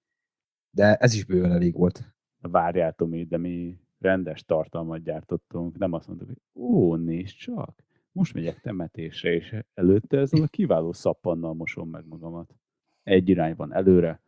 de 0.71 0.97
ez 0.97 1.15
is 1.15 1.25
bőven 1.25 1.53
elég 1.53 1.75
volt. 1.75 2.15
Várjál, 2.41 2.93
Tomi, 2.93 3.25
de 3.25 3.37
mi 3.37 3.81
rendes 3.99 4.45
tartalmat 4.45 5.03
gyártottunk, 5.03 5.79
nem 5.79 5.93
azt 5.93 6.07
mondtuk, 6.07 6.29
hogy 6.29 6.41
ó, 6.55 6.97
nézd 6.97 7.35
csak, 7.35 7.85
most 8.13 8.35
megyek 8.35 8.61
temetésre, 8.61 9.35
és 9.35 9.57
előtte 9.75 10.19
ezzel 10.19 10.43
a 10.43 10.47
kiváló 10.47 10.93
szappannal 10.93 11.55
mosom 11.55 11.91
meg 11.91 12.07
magamat. 12.07 12.55
Egy 13.03 13.29
irány 13.29 13.55
van 13.57 13.75
előre, 13.75 14.23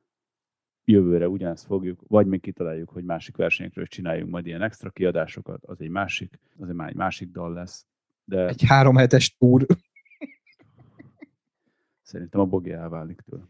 jövőre 0.84 1.28
ugyanezt 1.28 1.66
fogjuk, 1.66 2.02
vagy 2.08 2.26
még 2.26 2.40
kitaláljuk, 2.40 2.88
hogy 2.88 3.04
másik 3.04 3.36
versenyekről 3.36 3.86
csináljunk 3.86 4.30
majd 4.30 4.46
ilyen 4.46 4.62
extra 4.62 4.90
kiadásokat, 4.90 5.64
az 5.64 5.80
egy 5.80 5.88
másik, 5.88 6.38
az 6.58 6.68
egy 6.68 6.74
már 6.74 6.88
egy 6.88 6.94
másik 6.94 7.30
dal 7.30 7.52
lesz. 7.52 7.86
De 8.24 8.46
egy 8.48 8.64
három 8.64 8.96
hetes 8.96 9.36
túr. 9.36 9.66
Szerintem 12.02 12.40
a 12.40 12.46
Bogi 12.46 12.70
elválik 12.70 13.20
tőle. 13.20 13.42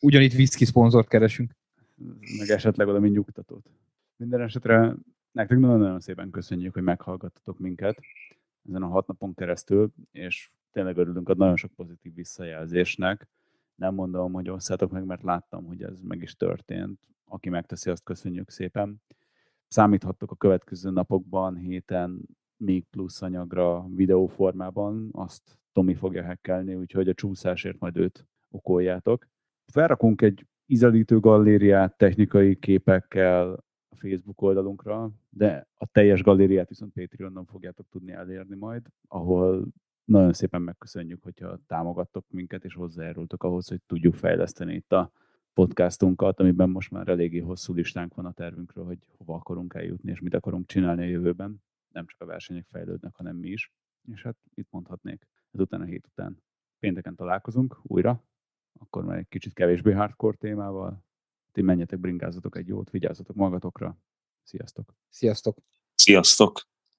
Ugyanitt 0.00 0.34
whisky 0.34 0.64
szponzort 0.64 1.08
keresünk. 1.08 1.52
Meg 2.38 2.48
esetleg 2.48 2.86
valami 2.86 3.08
nyugtatót. 3.08 3.70
Minden 4.16 4.40
esetre 4.40 4.94
nektek 5.32 5.58
nagyon-nagyon 5.58 6.00
szépen 6.00 6.30
köszönjük, 6.30 6.74
hogy 6.74 6.82
meghallgattatok 6.82 7.58
minket 7.58 7.98
ezen 8.68 8.82
a 8.82 8.86
hat 8.86 9.06
napon 9.06 9.34
keresztül, 9.34 9.92
és 10.12 10.50
tényleg 10.70 10.96
örülünk 10.96 11.28
a 11.28 11.34
nagyon 11.34 11.56
sok 11.56 11.72
pozitív 11.72 12.14
visszajelzésnek. 12.14 13.28
Nem 13.80 13.94
mondom, 13.94 14.32
hogy 14.32 14.50
osszátok 14.50 14.90
meg, 14.90 15.04
mert 15.04 15.22
láttam, 15.22 15.64
hogy 15.64 15.82
ez 15.82 16.00
meg 16.00 16.22
is 16.22 16.36
történt. 16.36 17.00
Aki 17.24 17.48
megteszi, 17.48 17.90
azt 17.90 18.02
köszönjük 18.02 18.50
szépen. 18.50 19.02
Számíthattok 19.68 20.30
a 20.30 20.36
következő 20.36 20.90
napokban, 20.90 21.56
héten 21.56 22.20
még 22.56 22.84
plusz 22.90 23.22
anyagra 23.22 23.86
videóformában, 23.94 25.08
azt 25.12 25.58
Tomi 25.72 25.94
fogja 25.94 26.22
hekkelni, 26.22 26.74
úgyhogy 26.74 27.08
a 27.08 27.14
csúszásért 27.14 27.78
majd 27.78 27.96
őt 27.96 28.26
okoljátok. 28.50 29.26
Felrakunk 29.66 30.22
egy 30.22 30.46
ízelítő 30.66 31.20
galériát 31.20 31.96
technikai 31.96 32.58
képekkel 32.58 33.52
a 33.88 33.96
Facebook 33.96 34.42
oldalunkra, 34.42 35.10
de 35.28 35.68
a 35.74 35.86
teljes 35.86 36.22
galériát 36.22 36.68
viszont 36.68 36.92
Patreonon 36.92 37.44
fogjátok 37.44 37.88
tudni 37.88 38.12
elérni 38.12 38.56
majd, 38.56 38.86
ahol 39.08 39.66
nagyon 40.10 40.32
szépen 40.32 40.62
megköszönjük, 40.62 41.22
hogyha 41.22 41.58
támogattok 41.66 42.26
minket, 42.30 42.64
és 42.64 42.74
hozzájárultok 42.74 43.42
ahhoz, 43.42 43.68
hogy 43.68 43.80
tudjuk 43.86 44.14
fejleszteni 44.14 44.74
itt 44.74 44.92
a 44.92 45.12
podcastunkat, 45.54 46.40
amiben 46.40 46.70
most 46.70 46.90
már 46.90 47.08
eléggé 47.08 47.38
hosszú 47.38 47.74
listánk 47.74 48.14
van 48.14 48.26
a 48.26 48.32
tervünkről, 48.32 48.84
hogy 48.84 48.98
hova 49.16 49.34
akarunk 49.34 49.74
eljutni, 49.74 50.10
és 50.10 50.20
mit 50.20 50.34
akarunk 50.34 50.66
csinálni 50.66 51.02
a 51.02 51.08
jövőben. 51.08 51.62
Nem 51.92 52.06
csak 52.06 52.20
a 52.20 52.24
versenyek 52.24 52.66
fejlődnek, 52.66 53.14
hanem 53.14 53.36
mi 53.36 53.48
is. 53.48 53.72
És 54.12 54.22
hát 54.22 54.36
itt 54.54 54.68
mondhatnék, 54.70 55.26
ezután 55.50 55.80
a 55.80 55.84
hét 55.84 56.06
után 56.06 56.42
pénteken 56.78 57.14
találkozunk 57.14 57.80
újra, 57.82 58.24
akkor 58.80 59.04
már 59.04 59.18
egy 59.18 59.28
kicsit 59.28 59.52
kevésbé 59.52 59.92
hardcore 59.92 60.36
témával. 60.36 61.04
Ti 61.52 61.62
menjetek, 61.62 61.98
bringázatok 61.98 62.56
egy 62.56 62.68
jót, 62.68 62.90
vigyázzatok 62.90 63.36
magatokra. 63.36 63.98
Sziasztok! 64.42 64.94
Sziasztok! 65.08 65.58
Sziasztok! 65.94 66.69